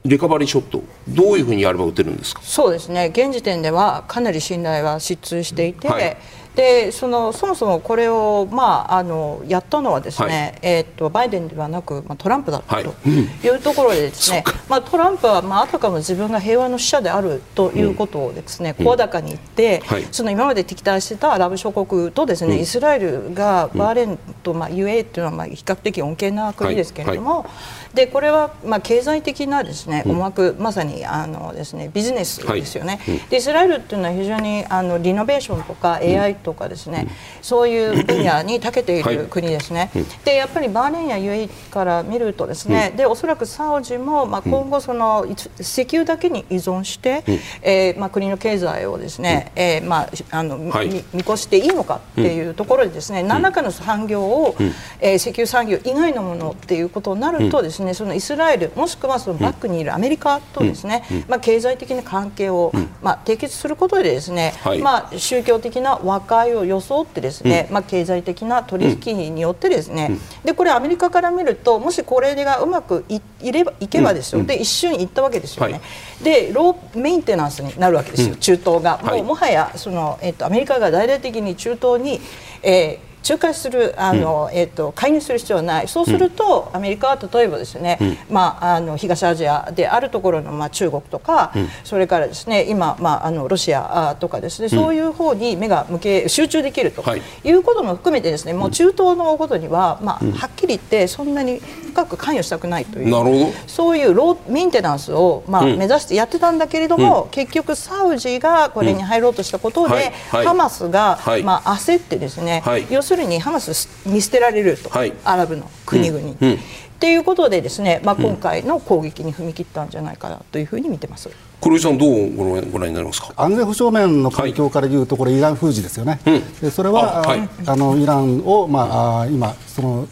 [0.05, 2.41] リカバリーショットどういうふうにやれば打てるんですか？
[2.43, 3.13] そうですね。
[3.13, 6.17] 現時点ではかなり信頼は失墜していて、はい
[6.55, 13.49] でそのそもそもこれを、まあ、あのやったのはですね、はい、えー、っとバイデンではなく、まあ、トランプだったとい。
[13.49, 27.47] うところでですね、はいまあ、トランプは、まあ、あたかも自分が平和の使者であるということをですね声、うん、高に言って、はい、その今まで敵対してたアラブ諸国とですね、うん、イスラエルがバーレーンと、まあ、UA というのは、まあ、比較的穏健な国ですけれども、
[27.95, 37.09] でこれは、まあ、経済的なですね思惑、まさにあのですねビジネスですよね、でイスラエルっていうのは非常にあのリノベーションとか AI とかですね、
[37.43, 39.91] そういう分野に長けている国ですね、
[40.25, 45.27] でやっぱりバーレーンや UAE から見るとですね、でおそらくサウジも、まあ、今後その
[45.59, 47.25] 石油だけに依存して、
[47.63, 54.57] えーまあ、国の経済をですね、えーまあ、あの見越していいのかっていうところでですね、何らかの産業を、
[55.01, 62.73] えー、石油産業以外のものっていうことになるとですね、そのイスラエルもしくはそのバックにいるアメリカとですね、まあ、経済的な関係を、
[63.03, 75.81] まあ、締結することでですね、まあ、宗教的な和解を装ってですね、まあ、経済的な取引によってですね、でこれアメリカから見るともしこれがうまくいいればいけばですよ、で一瞬行ったわけですよね、
[76.23, 82.21] でローメンテナンスになるわけですよ、中東が、もうもはやその、えっと、アメリカが大々的に中東に、
[82.63, 85.89] えー仲介するあの、うん、えーと、介入する必要はない。
[85.89, 91.53] そうすると、うん、アメリカは例えばですね、うん、まあ、あの東アジアであるところの、まあ、中国とか、
[91.85, 97.03] それからですね今、まあ、あのロシアとかですね、そういう方に目が向け集中できると
[97.45, 97.51] い。
[97.53, 101.61] うことも含めてですね、もう中東のことには、まあ、はっきり言ってそんなに
[101.91, 110.13] 深く関与したくないというそういうローメンテナンスを、まあ目指してやってたんだけれども、結局サウジがこれに入ろうとしたことで、はい。
[110.31, 116.21] はい、ハマスが、まあ、焦ってですね、要するにハマス見捨てられると、はい、アラブの国々。
[116.21, 116.37] に。
[116.41, 116.49] うん。
[116.51, 116.55] うん。
[116.55, 116.59] っ
[117.01, 121.31] ていうことでですね、まあ、今回の攻撃に踏み切ったんじゃないかなというふうに見てます。
[121.63, 123.33] 黒井さんどうご覧になりますか？
[123.37, 130.09] 安全保障面の環境からいうとこれイラン封じですよね、はい、でそれはあ、はい、あのイランを、まあ、今その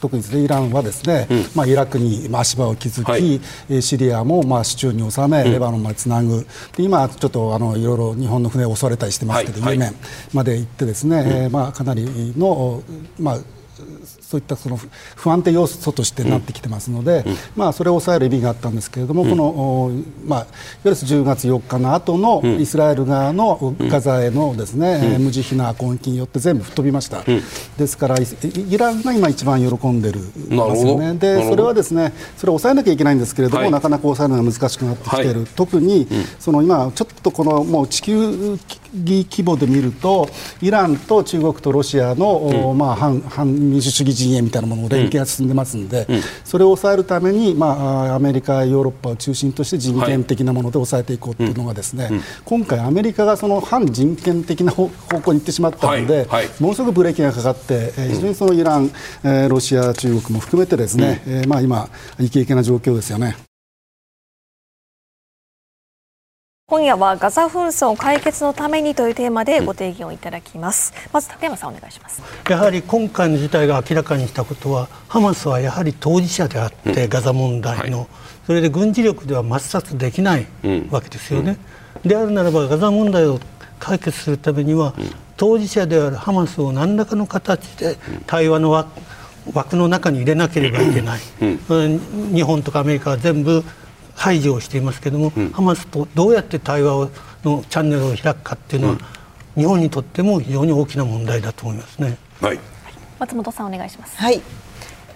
[0.00, 6.46] 特にイランはですね、うん、まあ、イラクに足場を築き、はい、シリアもまあ手中に収め、レバノンまでつなぐ、
[6.76, 9.94] で今、ちょっとあのいろいろ日本の船を襲われたりしてますけど、はい、イエメン
[10.32, 12.82] まで行ってですね、えー、まあ、かなりの、
[13.18, 13.38] まあ、
[14.30, 14.78] そういったその
[15.16, 19.90] 不安定要素としてなってきてますので、うん、まあ、それを抑える意味があったんですけれども、うん、この、
[20.24, 20.46] まあ、いわ
[20.84, 27.24] ゆる10月4日の後のイスラエル側のガザへのですね、うん、無慈悲な攻撃によって全部吹っ飛びました、
[27.76, 31.14] ですからイランが今一番喜んでるんですよね。
[31.14, 36.06] でそれはですねそれを抑えなきゃいけないんですけれども、はい、なかなか抑えるのが難しくなってきている、はい、特に、
[36.38, 38.58] その今ちょっとこのもう地球
[38.92, 40.28] 規模で見ると
[40.60, 47.66] イランと中国とロシアの、まあ、反反民主主義陣営みたいなものの連携が進んでますので、うん、それを抑えるために、ま
[48.12, 58.90] あ、アメリカ、ヨーロッパを中心として人権的なもので抑えていこうというのがですね、はい、今回、アメリカがその反人権的な方向に行ってしまったので、はいはい、ものすごくブレーキがかかって、非常にそのイラン、
[59.48, 61.88] ロシア、中国も含めてですね、うん、まあ、今、
[62.18, 63.49] イケイケな状況ですよね。
[66.70, 72.22] 今夜はガザ紛争解決のためにというテーマでご提言をいただきます、まず竹山さんお願いします。
[72.48, 78.08] やはり今回の事態が明らかにしたことはハマスはやはり当事者であって、うん、ガザ問題の、はい、
[78.46, 80.46] それで軍事力では抹殺できない
[80.92, 81.58] わけですよね、
[81.96, 82.02] うん。
[82.02, 83.40] うん、であるならばガザ問題を
[83.80, 84.94] 解決するためには、
[85.36, 87.96] 当事者であるハマスを何らかの形で
[88.28, 88.70] 対話の
[89.52, 91.20] 枠の中に入れなければいけない、
[92.32, 93.64] 日本とかアメリカは全部
[94.20, 97.10] 排除をしていますけれども、ハマスとどうやって対話を
[97.42, 98.98] のチャンネルを開くかっていうのは、
[99.56, 102.18] 日本にとっても非常に大きな問題だと思いますね。
[102.42, 102.58] はい、
[103.18, 104.18] 松本さんお願いします。
[104.18, 104.42] はい。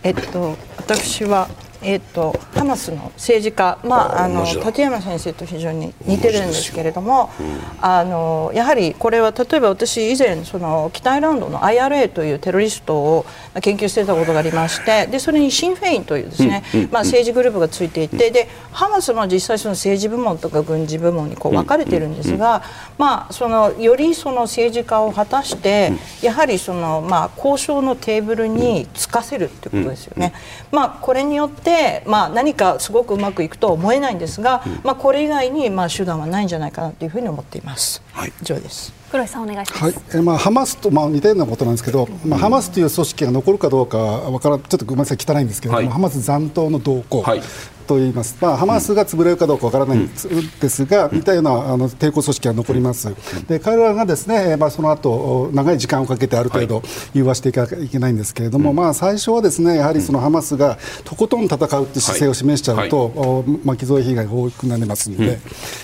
[0.03, 1.49] えっと私は
[1.85, 13.27] えーと、ハマスの政治家、まあ、あの立山先生と非常に似てるんですけれども、うん、あのやはりこれは例えば私以前その北アイランドの IRA というテロリストを
[13.61, 22.63] 研究していたことがありましてでそれにシン・フェインというですね、うん、まあ、政治グループがついていてでハマスも実際その政治部門とか軍事部門にこう分かれているんですが、
[22.97, 30.33] まあ、そのよりその政治家を果たしてやはりその、まあ、交渉のテーブルにつかせるということですよね。
[30.73, 38.03] まあ、これによってで、まあ、何かすごくうまくいくとは思えないんですが、うん、まあ、これ以外にまあ手段はないんじゃないかなというふうに思っています。
[38.13, 38.95] はい、以上です。
[39.11, 39.85] 黒井さんお願いします。
[39.85, 47.43] はい、えまあハマスとまあ似たようなことなんですけど、まあハマスという組織が残るかどうかわからちょっとごめんなさい汚いんですけど、はい、ハマス残党の動向、はい、
[47.87, 50.11] と言います、まあ、ハマスが潰れるかどうかわからないん。
[50.61, 53.15] ですが、似たようなあの抵抗組織が残ります、
[53.49, 56.83] で彼らがですね、まあ、その後長い時間をかけてある程度
[57.13, 65.39] 融和していかなきゃいけないんですけれども、まあ、最初はですねやはりそのハマスがとことん戦うという姿勢を示しちゃうと、巻き添え被害が大きくなりますので、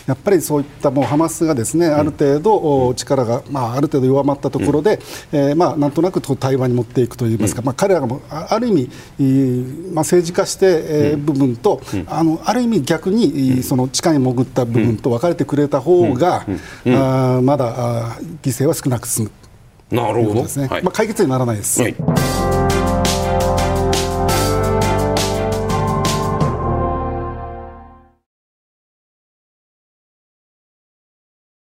[0.06, 5.00] やっぱりそういったもうハマスがですねある程度力が、まあ、ある程度弱まったところで、
[5.32, 8.88] えー、まあ、なんとなく対話に持っていくといいますか、まあ、彼らがもある意
[9.18, 16.46] 味、まあ、政治化して、えー、部分と、あのある意味逆にその地下に潜った部分と分かれてくれた方が、
[16.86, 19.30] あまだあ犠牲は少なく済む。
[19.90, 21.82] なるほど、ね、はい、まあ、解決にならないです。
[21.82, 22.59] はい